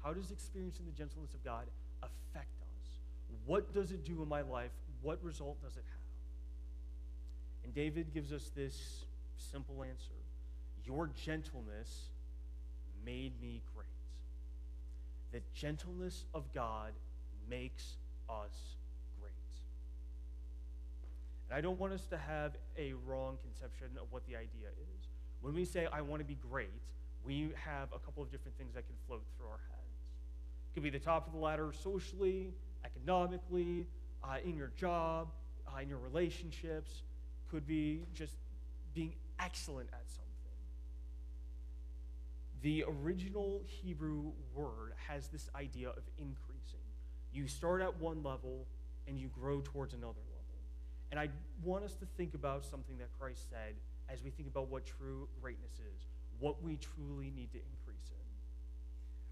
how 0.03 0.13
does 0.13 0.31
experiencing 0.31 0.85
the 0.85 0.91
gentleness 0.91 1.33
of 1.33 1.43
God 1.43 1.65
affect 2.01 2.59
us? 2.61 2.99
What 3.45 3.73
does 3.73 3.91
it 3.91 4.03
do 4.03 4.21
in 4.21 4.27
my 4.27 4.41
life? 4.41 4.71
What 5.01 5.23
result 5.23 5.61
does 5.61 5.77
it 5.77 5.83
have? 5.89 6.03
And 7.63 7.73
David 7.73 8.13
gives 8.13 8.33
us 8.33 8.51
this 8.55 9.05
simple 9.37 9.83
answer 9.83 10.13
Your 10.85 11.09
gentleness 11.23 12.09
made 13.05 13.39
me 13.41 13.61
great. 13.73 13.87
The 15.31 15.41
gentleness 15.55 16.25
of 16.33 16.53
God 16.53 16.91
makes 17.49 17.95
us 18.29 18.75
great. 19.19 19.33
and 21.49 21.57
I 21.57 21.61
don't 21.61 21.79
want 21.79 21.93
us 21.93 22.05
to 22.07 22.17
have 22.17 22.53
a 22.77 22.93
wrong 23.05 23.37
conception 23.41 23.87
of 23.99 24.07
what 24.11 24.25
the 24.27 24.35
idea 24.35 24.69
is. 24.95 25.07
When 25.41 25.53
we 25.53 25.65
say, 25.65 25.87
I 25.91 26.01
want 26.01 26.21
to 26.21 26.25
be 26.25 26.37
great, 26.49 26.69
we 27.25 27.51
have 27.55 27.89
a 27.93 27.99
couple 27.99 28.21
of 28.21 28.31
different 28.31 28.57
things 28.57 28.75
that 28.75 28.85
can 28.85 28.95
float 29.07 29.23
through 29.37 29.47
our 29.47 29.59
heads. 29.69 29.82
Could 30.73 30.83
be 30.83 30.89
the 30.89 30.99
top 30.99 31.27
of 31.27 31.33
the 31.33 31.39
ladder 31.39 31.71
socially, 31.83 32.53
economically, 32.83 33.87
uh, 34.23 34.37
in 34.43 34.55
your 34.55 34.71
job, 34.75 35.29
uh, 35.67 35.79
in 35.81 35.89
your 35.89 35.99
relationships, 35.99 37.03
could 37.49 37.67
be 37.67 38.05
just 38.13 38.33
being 38.93 39.13
excellent 39.39 39.89
at 39.93 40.09
something. 40.09 40.23
The 42.61 42.85
original 42.87 43.61
Hebrew 43.65 44.31
word 44.55 44.93
has 45.07 45.27
this 45.27 45.49
idea 45.53 45.89
of 45.89 46.03
increasing. 46.17 46.79
You 47.33 47.47
start 47.47 47.81
at 47.81 47.99
one 47.99 48.23
level 48.23 48.65
and 49.07 49.19
you 49.19 49.27
grow 49.27 49.61
towards 49.61 49.93
another 49.93 50.07
level. 50.07 50.43
And 51.11 51.19
I 51.19 51.29
want 51.63 51.83
us 51.83 51.93
to 51.95 52.05
think 52.17 52.33
about 52.33 52.65
something 52.65 52.97
that 52.97 53.09
Christ 53.19 53.49
said 53.49 53.75
as 54.09 54.23
we 54.23 54.29
think 54.29 54.47
about 54.47 54.69
what 54.69 54.85
true 54.85 55.27
greatness 55.41 55.73
is, 55.73 56.07
what 56.39 56.63
we 56.63 56.77
truly 56.77 57.31
need 57.35 57.51
to 57.51 57.57
increase 57.59 57.73
in. 57.79 57.82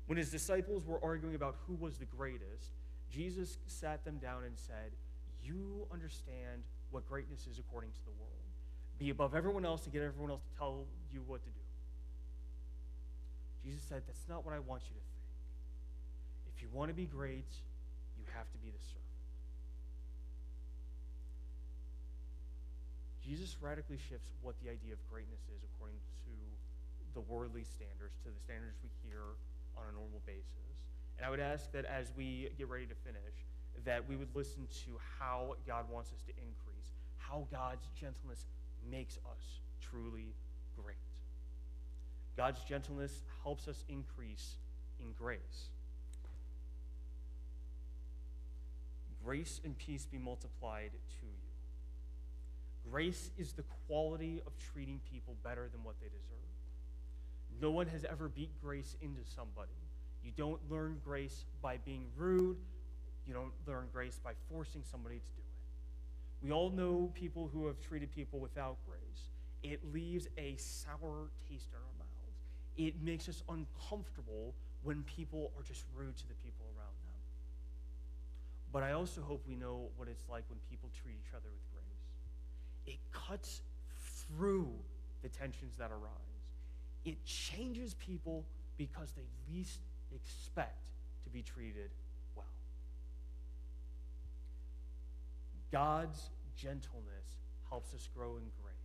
When 0.07 0.17
his 0.17 0.29
disciples 0.29 0.85
were 0.85 1.03
arguing 1.03 1.35
about 1.35 1.55
who 1.67 1.75
was 1.75 1.97
the 1.97 2.05
greatest, 2.05 2.71
Jesus 3.11 3.57
sat 3.67 4.03
them 4.03 4.17
down 4.17 4.43
and 4.43 4.57
said, 4.57 4.91
You 5.43 5.87
understand 5.91 6.63
what 6.91 7.07
greatness 7.07 7.47
is 7.47 7.59
according 7.59 7.91
to 7.91 8.05
the 8.05 8.11
world. 8.19 8.31
Be 8.99 9.09
above 9.09 9.35
everyone 9.35 9.65
else 9.65 9.81
to 9.81 9.89
get 9.89 10.01
everyone 10.01 10.31
else 10.31 10.43
to 10.43 10.57
tell 10.57 10.85
you 11.11 11.21
what 11.25 11.41
to 11.43 11.49
do. 11.49 11.65
Jesus 13.63 13.83
said, 13.87 14.03
That's 14.07 14.27
not 14.27 14.45
what 14.45 14.53
I 14.53 14.59
want 14.59 14.83
you 14.83 14.95
to 14.95 15.01
think. 15.01 15.11
If 16.55 16.61
you 16.61 16.69
want 16.71 16.89
to 16.89 16.95
be 16.95 17.05
great, 17.05 17.49
you 18.17 18.25
have 18.35 18.49
to 18.51 18.57
be 18.57 18.69
the 18.69 18.79
servant. 18.79 19.01
Jesus 23.21 23.55
radically 23.61 23.97
shifts 23.97 24.33
what 24.41 24.55
the 24.65 24.69
idea 24.69 24.93
of 24.93 24.99
greatness 25.09 25.45
is 25.53 25.61
according 25.63 25.97
to 26.25 26.33
the 27.13 27.21
worldly 27.21 27.63
standards, 27.63 28.17
to 28.25 28.29
the 28.33 28.41
standards 28.41 28.77
we 28.81 28.89
hear 29.05 29.37
on 29.77 29.83
a 29.89 29.93
normal 29.93 30.21
basis. 30.25 30.45
And 31.17 31.25
I 31.25 31.29
would 31.29 31.39
ask 31.39 31.71
that 31.71 31.85
as 31.85 32.11
we 32.15 32.49
get 32.57 32.69
ready 32.69 32.85
to 32.85 32.95
finish, 32.95 33.45
that 33.85 34.07
we 34.07 34.15
would 34.15 34.35
listen 34.35 34.67
to 34.85 34.99
how 35.19 35.55
God 35.67 35.85
wants 35.89 36.11
us 36.11 36.21
to 36.23 36.31
increase, 36.31 36.91
how 37.17 37.47
God's 37.51 37.87
gentleness 37.99 38.45
makes 38.89 39.17
us 39.17 39.59
truly 39.81 40.33
great. 40.81 40.95
God's 42.37 42.63
gentleness 42.63 43.23
helps 43.43 43.67
us 43.67 43.83
increase 43.89 44.55
in 44.99 45.13
grace. 45.17 45.69
Grace 49.23 49.61
and 49.63 49.77
peace 49.77 50.05
be 50.05 50.17
multiplied 50.17 50.91
to 51.19 51.25
you. 51.25 51.51
Grace 52.89 53.29
is 53.37 53.53
the 53.53 53.63
quality 53.87 54.41
of 54.47 54.53
treating 54.73 54.99
people 55.11 55.35
better 55.43 55.69
than 55.71 55.83
what 55.83 55.95
they 56.01 56.07
deserve. 56.07 56.50
No 57.59 57.71
one 57.71 57.87
has 57.87 58.05
ever 58.05 58.29
beat 58.29 58.51
grace 58.61 58.95
into 59.01 59.21
somebody. 59.23 59.71
You 60.23 60.31
don't 60.35 60.59
learn 60.69 60.99
grace 61.03 61.45
by 61.61 61.77
being 61.77 62.05
rude. 62.15 62.57
You 63.25 63.33
don't 63.33 63.53
learn 63.67 63.87
grace 63.93 64.19
by 64.23 64.31
forcing 64.49 64.83
somebody 64.83 65.15
to 65.17 65.31
do 65.35 65.41
it. 65.41 66.45
We 66.45 66.51
all 66.51 66.69
know 66.69 67.11
people 67.13 67.49
who 67.53 67.67
have 67.67 67.79
treated 67.79 68.11
people 68.11 68.39
without 68.39 68.77
grace. 68.85 69.29
It 69.63 69.79
leaves 69.93 70.27
a 70.37 70.55
sour 70.57 71.29
taste 71.47 71.69
in 71.71 71.77
our 71.77 71.93
mouths. 71.99 72.39
It 72.77 73.01
makes 73.03 73.29
us 73.29 73.43
uncomfortable 73.49 74.55
when 74.83 75.03
people 75.03 75.51
are 75.57 75.63
just 75.63 75.85
rude 75.95 76.17
to 76.17 76.27
the 76.27 76.33
people 76.35 76.65
around 76.77 76.95
them. 77.03 77.19
But 78.71 78.83
I 78.83 78.93
also 78.93 79.21
hope 79.21 79.43
we 79.47 79.55
know 79.55 79.89
what 79.97 80.07
it's 80.07 80.23
like 80.29 80.45
when 80.49 80.59
people 80.69 80.89
treat 81.03 81.15
each 81.19 81.33
other 81.35 81.49
with 81.51 81.71
grace. 81.71 82.95
it 82.95 82.99
cuts 83.11 83.61
through 84.25 84.71
the 85.21 85.29
tensions 85.29 85.75
that 85.77 85.91
arise. 85.91 86.30
It 87.05 87.23
changes 87.25 87.93
people 87.95 88.45
because 88.77 89.11
they 89.11 89.23
least 89.51 89.79
expect 90.13 90.77
to 91.23 91.29
be 91.29 91.41
treated 91.41 91.89
well. 92.35 92.45
God's 95.71 96.29
gentleness 96.55 97.39
helps 97.69 97.93
us 97.93 98.07
grow 98.15 98.37
in 98.37 98.43
grace, 98.61 98.75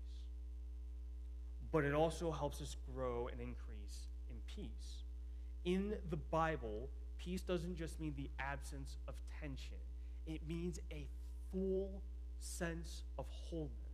but 1.73 1.85
it 1.85 1.93
also 1.93 2.31
helps 2.31 2.61
us 2.63 2.77
grow 2.95 3.29
and 3.29 3.41
increase 3.41 4.07
in 4.31 4.37
peace. 4.47 5.03
In 5.65 5.95
the 6.11 6.17
Bible, 6.17 6.89
peace 7.19 7.43
doesn't 7.43 7.77
just 7.77 8.01
mean 8.01 8.15
the 8.17 8.31
absence 8.39 8.97
of 9.09 9.15
tension, 9.41 9.79
it 10.27 10.41
means 10.49 10.79
a 10.93 11.07
full 11.53 12.03
sense 12.39 13.03
of 13.19 13.27
wholeness. 13.31 13.86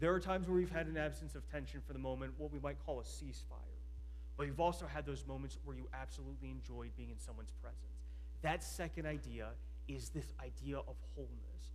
There 0.00 0.14
are 0.14 0.20
times 0.20 0.46
where 0.46 0.56
we've 0.56 0.70
had 0.70 0.86
an 0.86 0.96
absence 0.96 1.34
of 1.34 1.50
tension 1.50 1.80
for 1.84 1.92
the 1.92 1.98
moment, 1.98 2.32
what 2.38 2.52
we 2.52 2.60
might 2.60 2.76
call 2.84 3.00
a 3.00 3.02
ceasefire. 3.02 3.78
But 4.36 4.46
you've 4.46 4.60
also 4.60 4.86
had 4.86 5.04
those 5.04 5.26
moments 5.26 5.58
where 5.64 5.76
you 5.76 5.88
absolutely 5.92 6.50
enjoyed 6.50 6.90
being 6.96 7.10
in 7.10 7.18
someone's 7.18 7.52
presence. 7.60 8.04
That 8.42 8.62
second 8.62 9.06
idea 9.06 9.48
is 9.88 10.10
this 10.10 10.32
idea 10.40 10.78
of 10.78 10.94
wholeness. 11.16 11.72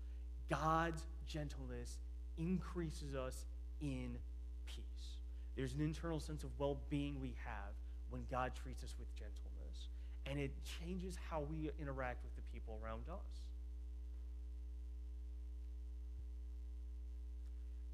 God's 0.50 1.04
gentleness 1.28 1.98
increases 2.38 3.16
us 3.16 3.46
in 3.82 4.18
peace. 4.66 5.18
There's 5.58 5.74
an 5.74 5.82
internal 5.82 6.22
sense 6.22 6.44
of 6.44 6.50
well 6.58 6.80
being 6.90 7.20
we 7.20 7.36
have 7.44 7.74
when 8.10 8.22
God 8.32 8.54
treats 8.56 8.84
us 8.84 8.96
with 8.98 9.14
gentleness, 9.16 9.90
and 10.26 10.40
it 10.40 10.52
changes 10.80 11.18
how 11.30 11.42
we 11.42 11.70
interact 11.82 12.24
with 12.24 12.36
the 12.36 12.42
people 12.54 12.80
around 12.84 13.04
us. 13.10 13.42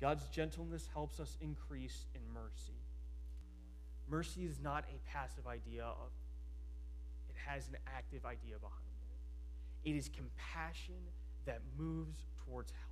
God's 0.01 0.27
gentleness 0.27 0.87
helps 0.93 1.19
us 1.19 1.37
increase 1.41 2.05
in 2.15 2.21
mercy. 2.33 2.79
Mercy 4.09 4.45
is 4.45 4.59
not 4.61 4.85
a 4.89 5.09
passive 5.09 5.45
idea 5.45 5.83
of, 5.83 6.11
it 7.29 7.35
has 7.45 7.67
an 7.67 7.75
active 7.85 8.25
idea 8.25 8.57
behind 8.59 8.73
it. 9.83 9.89
It 9.89 9.95
is 9.95 10.09
compassion 10.09 10.95
that 11.45 11.61
moves 11.77 12.23
towards 12.45 12.71
help. 12.71 12.83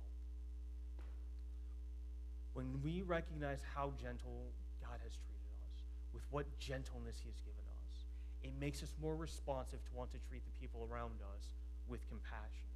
When 2.52 2.80
we 2.82 3.02
recognize 3.02 3.60
how 3.74 3.92
gentle 4.00 4.52
God 4.80 4.98
has 5.02 5.12
treated 5.12 5.52
us, 5.62 5.82
with 6.12 6.24
what 6.30 6.46
gentleness 6.58 7.20
He 7.22 7.28
has 7.28 7.40
given 7.40 7.64
us, 7.86 8.04
it 8.42 8.52
makes 8.60 8.82
us 8.82 8.94
more 9.00 9.16
responsive 9.16 9.82
to 9.84 9.90
want 9.94 10.10
to 10.12 10.18
treat 10.28 10.42
the 10.44 10.60
people 10.60 10.88
around 10.90 11.20
us 11.34 11.54
with 11.88 12.08
compassion. 12.08 12.68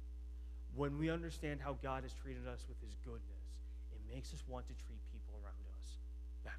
When 0.75 0.97
we 0.97 1.09
understand 1.09 1.59
how 1.61 1.77
God 1.83 2.03
has 2.03 2.13
treated 2.13 2.47
us 2.47 2.65
with 2.67 2.79
His 2.81 2.95
goodness, 3.03 3.42
makes 4.13 4.33
us 4.33 4.43
want 4.47 4.67
to 4.67 4.73
treat 4.73 4.99
people 5.11 5.33
around 5.43 5.65
us 5.79 5.97
better. 6.43 6.55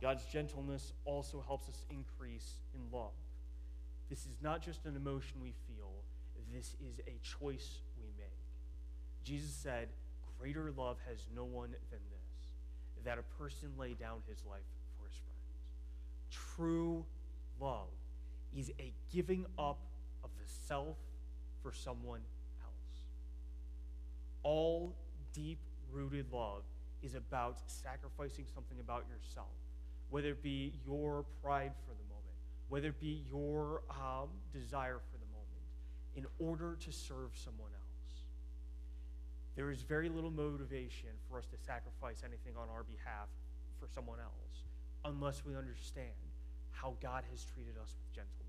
God's 0.00 0.24
gentleness 0.26 0.92
also 1.04 1.42
helps 1.46 1.68
us 1.68 1.82
increase 1.90 2.58
in 2.74 2.80
love. 2.92 3.12
This 4.10 4.20
is 4.20 4.36
not 4.42 4.62
just 4.62 4.84
an 4.84 4.96
emotion 4.96 5.38
we 5.42 5.54
feel, 5.66 5.90
this 6.52 6.74
is 6.80 7.00
a 7.06 7.18
choice 7.22 7.80
we 8.00 8.08
make. 8.16 8.30
Jesus 9.24 9.50
said, 9.50 9.88
Greater 10.38 10.72
love 10.76 10.96
has 11.08 11.26
no 11.34 11.44
one 11.44 11.70
than 11.90 12.00
this, 12.10 13.04
that 13.04 13.18
a 13.18 13.42
person 13.42 13.70
lay 13.78 13.94
down 13.94 14.20
his 14.28 14.44
life 14.48 14.60
for 14.98 15.06
his 15.06 15.16
friends. 15.16 16.46
True 16.54 17.04
love 17.60 17.88
is 18.56 18.70
a 18.78 18.92
giving 19.12 19.44
up 19.58 19.80
of 20.22 20.30
the 20.38 20.48
self 20.66 20.96
for 21.66 21.72
someone 21.72 22.20
else. 22.62 22.94
All 24.44 24.94
deep 25.32 25.58
rooted 25.90 26.26
love 26.32 26.62
is 27.02 27.16
about 27.16 27.58
sacrificing 27.66 28.44
something 28.54 28.78
about 28.78 29.04
yourself, 29.10 29.50
whether 30.10 30.28
it 30.28 30.44
be 30.44 30.74
your 30.86 31.24
pride 31.42 31.72
for 31.84 31.90
the 31.90 32.04
moment, 32.08 32.36
whether 32.68 32.90
it 32.90 33.00
be 33.00 33.24
your 33.28 33.82
um, 33.90 34.28
desire 34.52 35.00
for 35.10 35.18
the 35.18 35.26
moment, 35.34 35.66
in 36.14 36.24
order 36.38 36.76
to 36.78 36.92
serve 36.92 37.30
someone 37.34 37.72
else. 37.74 38.22
There 39.56 39.72
is 39.72 39.82
very 39.82 40.08
little 40.08 40.30
motivation 40.30 41.10
for 41.28 41.36
us 41.36 41.46
to 41.46 41.56
sacrifice 41.58 42.22
anything 42.24 42.52
on 42.56 42.68
our 42.68 42.84
behalf 42.84 43.26
for 43.80 43.88
someone 43.92 44.20
else 44.20 44.62
unless 45.04 45.44
we 45.44 45.56
understand 45.56 46.14
how 46.70 46.94
God 47.02 47.24
has 47.32 47.44
treated 47.44 47.74
us 47.82 47.96
with 47.98 48.14
gentleness. 48.14 48.46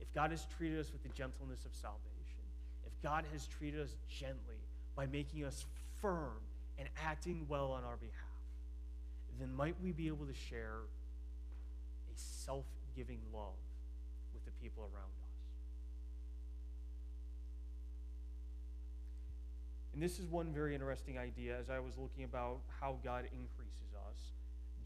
If 0.00 0.12
God 0.12 0.32
has 0.32 0.46
treated 0.58 0.80
us 0.80 0.90
with 0.92 1.04
the 1.04 1.10
gentleness 1.10 1.64
of 1.64 1.72
salvation, 1.74 2.13
God 3.04 3.26
has 3.32 3.46
treated 3.46 3.80
us 3.80 3.94
gently 4.08 4.56
by 4.96 5.04
making 5.04 5.44
us 5.44 5.66
firm 6.00 6.40
and 6.78 6.88
acting 7.06 7.44
well 7.48 7.70
on 7.70 7.84
our 7.84 7.96
behalf, 7.96 8.14
then 9.38 9.54
might 9.54 9.76
we 9.82 9.92
be 9.92 10.06
able 10.06 10.24
to 10.24 10.32
share 10.32 10.78
a 12.10 12.16
self 12.16 12.64
giving 12.96 13.18
love 13.32 13.60
with 14.32 14.42
the 14.46 14.50
people 14.62 14.84
around 14.84 15.12
us. 15.22 15.34
And 19.92 20.02
this 20.02 20.18
is 20.18 20.26
one 20.26 20.52
very 20.52 20.74
interesting 20.74 21.18
idea 21.18 21.58
as 21.60 21.68
I 21.68 21.80
was 21.80 21.98
looking 21.98 22.24
about 22.24 22.60
how 22.80 22.96
God 23.04 23.24
increases 23.32 23.94
us. 24.08 24.32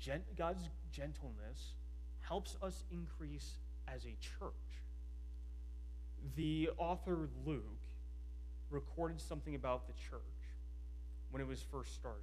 Gen- 0.01 0.25
God's 0.37 0.69
gentleness 0.91 1.75
helps 2.21 2.57
us 2.63 2.83
increase 2.91 3.55
as 3.87 4.05
a 4.05 4.17
church. 4.21 4.53
The 6.35 6.71
author 6.79 7.29
Luke 7.47 7.88
recorded 8.71 9.21
something 9.21 9.55
about 9.55 9.87
the 9.87 9.95
church 9.95 10.21
when 11.31 11.43
it 11.43 11.49
was 11.49 11.63
first 11.71 11.95
started. 11.95 12.23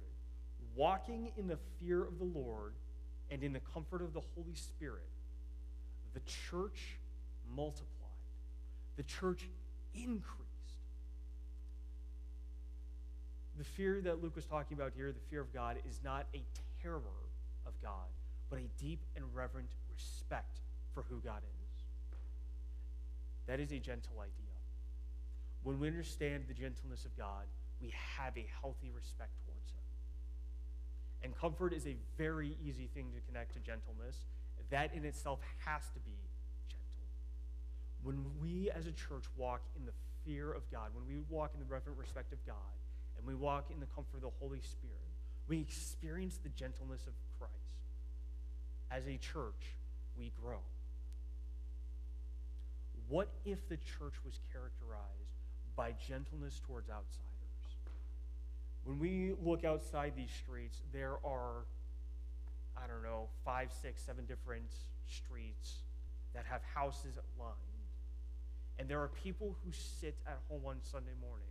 Walking 0.74 1.32
in 1.36 1.46
the 1.46 1.58
fear 1.80 2.02
of 2.04 2.18
the 2.18 2.24
Lord 2.24 2.74
and 3.30 3.42
in 3.42 3.52
the 3.52 3.60
comfort 3.60 4.02
of 4.02 4.12
the 4.12 4.22
Holy 4.34 4.54
Spirit, 4.54 5.08
the 6.14 6.20
church 6.50 6.98
multiplied, 7.54 7.86
the 8.96 9.02
church 9.02 9.48
increased. 9.94 10.42
The 13.58 13.64
fear 13.64 14.00
that 14.02 14.22
Luke 14.22 14.36
was 14.36 14.44
talking 14.44 14.76
about 14.76 14.92
here, 14.94 15.12
the 15.12 15.30
fear 15.30 15.40
of 15.40 15.52
God, 15.52 15.78
is 15.88 16.00
not 16.04 16.26
a 16.34 16.42
terror 16.82 17.00
of 17.66 17.72
God, 17.82 18.08
but 18.50 18.58
a 18.58 18.68
deep 18.78 19.00
and 19.16 19.24
reverent 19.34 19.70
respect 19.90 20.60
for 20.94 21.04
who 21.08 21.16
God 21.24 21.40
is. 21.42 21.66
That 23.46 23.60
is 23.60 23.72
a 23.72 23.78
gentle 23.78 24.20
idea. 24.20 24.45
When 25.66 25.80
we 25.80 25.88
understand 25.88 26.44
the 26.46 26.54
gentleness 26.54 27.04
of 27.04 27.18
God, 27.18 27.42
we 27.82 27.92
have 28.16 28.36
a 28.36 28.46
healthy 28.62 28.92
respect 28.94 29.32
towards 29.44 29.68
Him. 29.72 29.82
And 31.24 31.36
comfort 31.36 31.72
is 31.72 31.88
a 31.88 31.96
very 32.16 32.56
easy 32.64 32.88
thing 32.94 33.06
to 33.10 33.20
connect 33.26 33.54
to 33.54 33.58
gentleness. 33.58 34.14
That 34.70 34.94
in 34.94 35.04
itself 35.04 35.40
has 35.64 35.82
to 35.90 35.98
be 36.06 36.14
gentle. 36.68 37.02
When 38.04 38.24
we 38.40 38.70
as 38.70 38.86
a 38.86 38.92
church 38.92 39.24
walk 39.36 39.62
in 39.74 39.84
the 39.84 39.92
fear 40.24 40.52
of 40.52 40.62
God, 40.70 40.90
when 40.94 41.04
we 41.04 41.20
walk 41.28 41.50
in 41.52 41.58
the 41.58 41.66
reverent 41.66 41.98
respect 41.98 42.32
of 42.32 42.38
God, 42.46 42.78
and 43.18 43.26
we 43.26 43.34
walk 43.34 43.66
in 43.74 43.80
the 43.80 43.86
comfort 43.86 44.18
of 44.18 44.22
the 44.22 44.30
Holy 44.38 44.60
Spirit, 44.60 45.10
we 45.48 45.58
experience 45.58 46.38
the 46.44 46.50
gentleness 46.50 47.08
of 47.08 47.14
Christ. 47.40 47.52
As 48.92 49.04
a 49.08 49.18
church, 49.18 49.74
we 50.16 50.30
grow. 50.40 50.60
What 53.08 53.30
if 53.44 53.68
the 53.68 53.78
church 53.78 54.14
was 54.24 54.38
characterized 54.52 55.25
by 55.76 55.94
gentleness 56.08 56.60
towards 56.66 56.88
outsiders? 56.90 57.26
When 58.84 58.98
we 58.98 59.32
look 59.44 59.64
outside 59.64 60.12
these 60.16 60.30
streets, 60.30 60.80
there 60.92 61.16
are, 61.24 61.64
I 62.76 62.86
don't 62.86 63.02
know, 63.02 63.28
five, 63.44 63.70
six, 63.82 64.02
seven 64.02 64.24
different 64.26 64.70
streets 65.08 65.82
that 66.34 66.44
have 66.46 66.60
houses 66.74 67.18
lined. 67.38 67.52
And 68.78 68.88
there 68.88 69.00
are 69.00 69.08
people 69.08 69.56
who 69.64 69.72
sit 69.72 70.14
at 70.26 70.38
home 70.48 70.62
on 70.66 70.76
Sunday 70.82 71.14
morning 71.20 71.48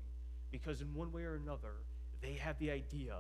because, 0.52 0.82
in 0.82 0.94
one 0.94 1.12
way 1.12 1.24
or 1.24 1.36
another, 1.36 1.74
they 2.22 2.34
have 2.34 2.58
the 2.60 2.72
idea 2.72 3.18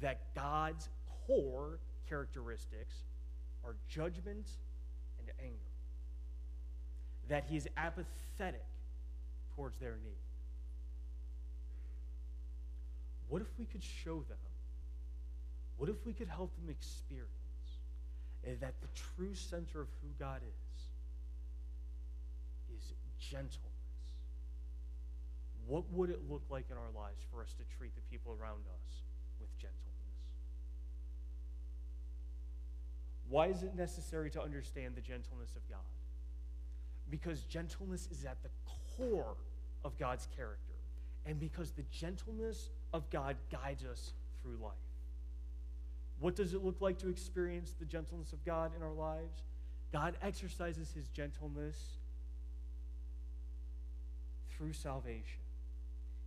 that 0.00 0.34
God's 0.34 0.88
core 1.26 1.78
characteristics 2.08 2.96
are 3.64 3.76
judgment 3.88 4.48
and 5.18 5.28
anger. 5.42 5.56
That 7.28 7.44
he's 7.48 7.66
apathetic 7.76 8.66
towards 9.56 9.78
their 9.78 9.96
need. 10.04 10.18
What 13.28 13.42
if 13.42 13.48
we 13.58 13.64
could 13.64 13.82
show 13.82 14.16
them? 14.28 14.38
What 15.76 15.88
if 15.88 16.04
we 16.06 16.12
could 16.12 16.28
help 16.28 16.54
them 16.56 16.70
experience 16.70 17.30
eh, 18.46 18.52
that 18.60 18.74
the 18.80 18.88
true 18.94 19.34
center 19.34 19.80
of 19.80 19.88
who 20.02 20.08
God 20.18 20.40
is 20.42 20.64
is 22.76 22.92
gentleness? 23.18 23.60
What 25.66 25.90
would 25.92 26.10
it 26.10 26.20
look 26.28 26.42
like 26.50 26.66
in 26.70 26.76
our 26.76 26.92
lives 26.94 27.22
for 27.32 27.42
us 27.42 27.54
to 27.54 27.64
treat 27.78 27.94
the 27.94 28.02
people 28.10 28.36
around 28.40 28.60
us 28.66 29.02
with 29.40 29.48
gentleness? 29.58 29.80
Why 33.28 33.46
is 33.46 33.62
it 33.62 33.74
necessary 33.74 34.30
to 34.30 34.42
understand 34.42 34.94
the 34.94 35.00
gentleness 35.00 35.56
of 35.56 35.68
God? 35.68 35.78
Because 37.10 37.42
gentleness 37.42 38.08
is 38.10 38.24
at 38.24 38.36
the 38.42 38.50
core 38.96 39.36
of 39.84 39.98
God's 39.98 40.28
character, 40.36 40.74
and 41.26 41.38
because 41.40 41.70
the 41.70 41.84
gentleness 41.90 42.70
of 42.94 43.10
God 43.10 43.36
guides 43.50 43.84
us 43.84 44.12
through 44.40 44.56
life. 44.62 44.72
What 46.20 46.36
does 46.36 46.54
it 46.54 46.64
look 46.64 46.80
like 46.80 46.96
to 46.98 47.08
experience 47.08 47.74
the 47.78 47.84
gentleness 47.84 48.32
of 48.32 48.42
God 48.44 48.70
in 48.76 48.82
our 48.82 48.92
lives? 48.92 49.42
God 49.92 50.16
exercises 50.22 50.92
his 50.94 51.08
gentleness 51.08 51.76
through 54.56 54.72
salvation. 54.72 55.42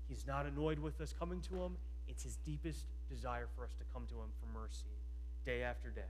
He's 0.10 0.28
not 0.28 0.46
annoyed 0.46 0.78
with 0.78 1.00
us 1.00 1.14
coming 1.18 1.42
to 1.42 1.56
him. 1.56 1.78
It's 2.08 2.24
his 2.24 2.38
deepest 2.46 2.86
desire 3.10 3.48
for 3.56 3.64
us 3.64 3.74
to 3.80 3.84
come 3.94 4.06
to 4.08 4.16
him 4.16 4.30
for 4.40 4.60
mercy 4.60 4.86
day 5.46 5.64
after 5.64 5.90
day. 5.90 6.02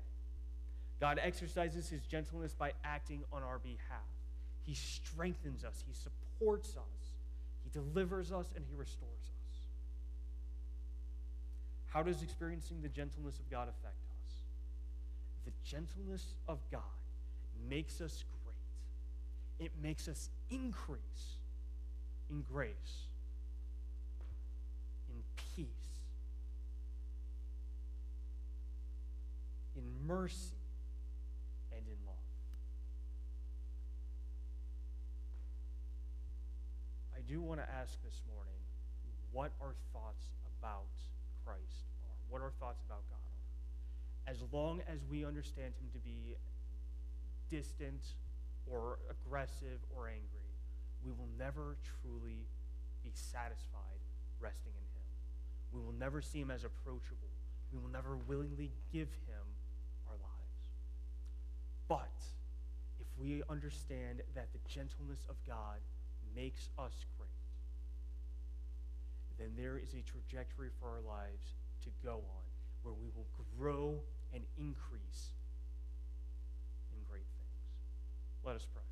God 0.99 1.19
exercises 1.21 1.87
his 1.87 2.01
gentleness 2.05 2.53
by 2.53 2.73
acting 2.83 3.23
on 3.31 3.43
our 3.43 3.59
behalf. 3.59 4.09
He 4.65 4.73
strengthens 4.73 5.63
us, 5.63 5.83
he 5.87 5.93
supports 5.93 6.75
us, 6.75 7.11
he 7.63 7.69
delivers 7.69 8.31
us, 8.31 8.47
and 8.55 8.65
he 8.67 8.75
restores 8.75 9.21
us. 9.21 9.37
How 11.97 12.03
does 12.03 12.21
experiencing 12.21 12.83
the 12.83 12.89
gentleness 12.89 13.39
of 13.39 13.49
God 13.49 13.69
affect 13.69 14.05
us? 14.23 14.33
The 15.45 15.51
gentleness 15.63 16.36
of 16.47 16.60
God 16.71 16.81
makes 17.67 18.01
us 18.01 18.23
great, 18.45 19.65
it 19.65 19.71
makes 19.81 20.07
us 20.07 20.29
increase 20.51 21.39
in 22.29 22.43
grace, 22.43 23.07
in 25.10 25.23
peace, 25.55 25.65
in 29.75 29.81
mercy 30.05 30.53
and 31.71 31.81
in 31.88 31.97
love. 32.05 32.15
I 37.15 37.21
do 37.27 37.41
want 37.41 37.60
to 37.60 37.65
ask 37.67 37.99
this 38.03 38.21
morning 38.31 38.53
what 39.31 39.51
are 39.60 39.73
thoughts 39.91 40.27
about 40.60 40.86
Christ 41.47 41.88
are, 42.03 42.19
what 42.27 42.41
our 42.43 42.51
thoughts 42.60 42.83
about 42.86 43.07
God 43.07 43.23
are. 43.23 44.31
as 44.31 44.43
long 44.51 44.81
as 44.91 44.99
we 45.10 45.23
understand 45.23 45.73
him 45.79 45.88
to 45.93 45.99
be 45.99 46.36
distant 47.49 48.03
or 48.69 48.99
aggressive 49.10 49.79
or 49.95 50.10
angry, 50.10 50.51
we 51.05 51.12
will 51.12 51.29
never 51.39 51.77
truly 52.01 52.43
be 53.03 53.12
satisfied 53.13 54.01
resting 54.41 54.73
in 54.75 54.83
him. 54.83 55.07
We 55.71 55.79
will 55.79 55.95
never 55.97 56.21
see 56.21 56.41
him 56.41 56.51
as 56.51 56.65
approachable. 56.65 57.31
We 57.71 57.79
will 57.79 57.89
never 57.89 58.17
willingly 58.27 58.71
give 58.91 59.07
him 59.27 59.45
our 60.07 60.15
lives. 60.15 60.67
But 61.88 62.19
if 62.99 63.07
we 63.17 63.43
understand 63.49 64.21
that 64.36 64.49
the 64.51 64.60
gentleness 64.67 65.25
of 65.29 65.36
God 65.47 65.79
makes 66.36 66.69
us 66.77 67.05
great, 67.17 67.29
then 69.38 69.50
there 69.56 69.78
is 69.78 69.93
a 69.93 70.02
trajectory 70.02 70.69
for 70.80 70.88
our 70.89 71.02
lives 71.02 71.56
to 71.84 71.89
go 72.04 72.15
on 72.15 72.45
where 72.84 72.93
we 72.93 73.08
will 73.15 73.28
grow 73.58 74.00
and 74.34 74.43
increase 74.58 75.34
in 76.91 76.97
great 77.10 77.26
things. 77.38 78.43
Let 78.43 78.56
us 78.56 78.65
pray. 78.73 78.84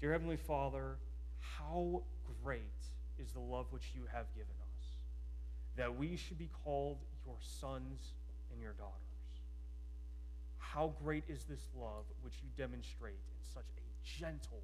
Dear 0.00 0.12
Heavenly 0.12 0.36
Father, 0.36 0.96
how 1.38 2.02
great 2.42 2.62
is 3.18 3.32
the 3.32 3.40
love 3.40 3.66
which 3.70 3.92
you 3.94 4.02
have 4.12 4.26
given 4.34 4.54
us, 4.60 4.84
that 5.76 5.96
we 5.96 6.16
should 6.16 6.38
be 6.38 6.50
called 6.64 6.98
your 7.24 7.36
sons 7.40 8.14
and 8.52 8.60
your 8.60 8.72
daughters. 8.72 8.96
How 10.58 10.92
great 11.04 11.24
is 11.28 11.44
this 11.44 11.68
love 11.78 12.04
which 12.22 12.34
you 12.42 12.48
demonstrate 12.56 13.14
in 13.14 13.54
such 13.54 13.68
a 13.76 14.18
gentle 14.18 14.62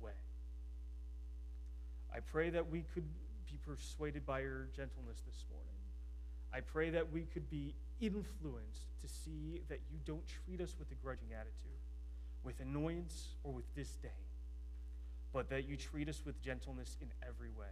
way. 0.00 0.12
I 2.14 2.20
pray 2.20 2.50
that 2.50 2.70
we 2.70 2.84
could 2.94 3.04
be 3.50 3.58
persuaded 3.66 4.26
by 4.26 4.40
your 4.40 4.68
gentleness 4.74 5.20
this 5.26 5.44
morning. 5.50 5.68
I 6.52 6.60
pray 6.60 6.90
that 6.90 7.12
we 7.12 7.22
could 7.22 7.48
be 7.50 7.74
influenced 8.00 8.86
to 9.02 9.08
see 9.08 9.62
that 9.68 9.80
you 9.90 9.98
don't 10.04 10.24
treat 10.44 10.60
us 10.60 10.74
with 10.78 10.90
a 10.90 10.94
grudging 10.94 11.28
attitude, 11.32 11.80
with 12.44 12.60
annoyance, 12.60 13.28
or 13.44 13.52
with 13.52 13.74
disdain, 13.74 14.10
but 15.32 15.50
that 15.50 15.68
you 15.68 15.76
treat 15.76 16.08
us 16.08 16.22
with 16.24 16.40
gentleness 16.42 16.96
in 17.00 17.08
every 17.26 17.50
way. 17.50 17.66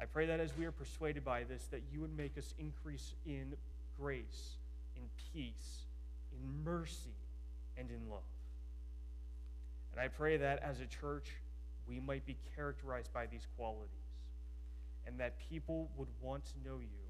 I 0.00 0.06
pray 0.06 0.26
that 0.26 0.40
as 0.40 0.56
we 0.56 0.64
are 0.64 0.72
persuaded 0.72 1.24
by 1.24 1.44
this, 1.44 1.66
that 1.70 1.82
you 1.92 2.00
would 2.00 2.16
make 2.16 2.36
us 2.38 2.54
increase 2.58 3.14
in 3.26 3.54
grace, 4.00 4.56
in 4.96 5.02
peace, 5.32 5.84
in 6.32 6.64
mercy, 6.64 7.14
and 7.76 7.90
in 7.90 8.10
love. 8.10 8.20
And 9.92 10.00
I 10.00 10.08
pray 10.08 10.36
that 10.38 10.62
as 10.62 10.80
a 10.80 10.86
church, 10.86 11.30
we 11.88 12.00
might 12.00 12.24
be 12.26 12.36
characterized 12.56 13.12
by 13.12 13.26
these 13.26 13.46
qualities 13.56 13.90
and 15.06 15.18
that 15.20 15.38
people 15.50 15.90
would 15.96 16.08
want 16.20 16.44
to 16.46 16.52
know 16.68 16.78
you 16.78 17.04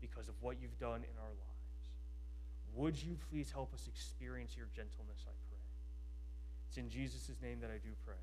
because 0.00 0.28
of 0.28 0.34
what 0.40 0.56
you've 0.60 0.78
done 0.78 1.02
in 1.02 1.16
our 1.20 1.30
lives. 1.30 1.46
Would 2.74 3.02
you 3.02 3.16
please 3.30 3.50
help 3.50 3.72
us 3.72 3.88
experience 3.88 4.56
your 4.56 4.66
gentleness, 4.74 5.24
I 5.26 5.32
pray? 5.48 5.58
It's 6.68 6.76
in 6.76 6.90
Jesus' 6.90 7.30
name 7.42 7.60
that 7.60 7.70
I 7.70 7.78
do 7.78 7.94
pray. 8.04 8.20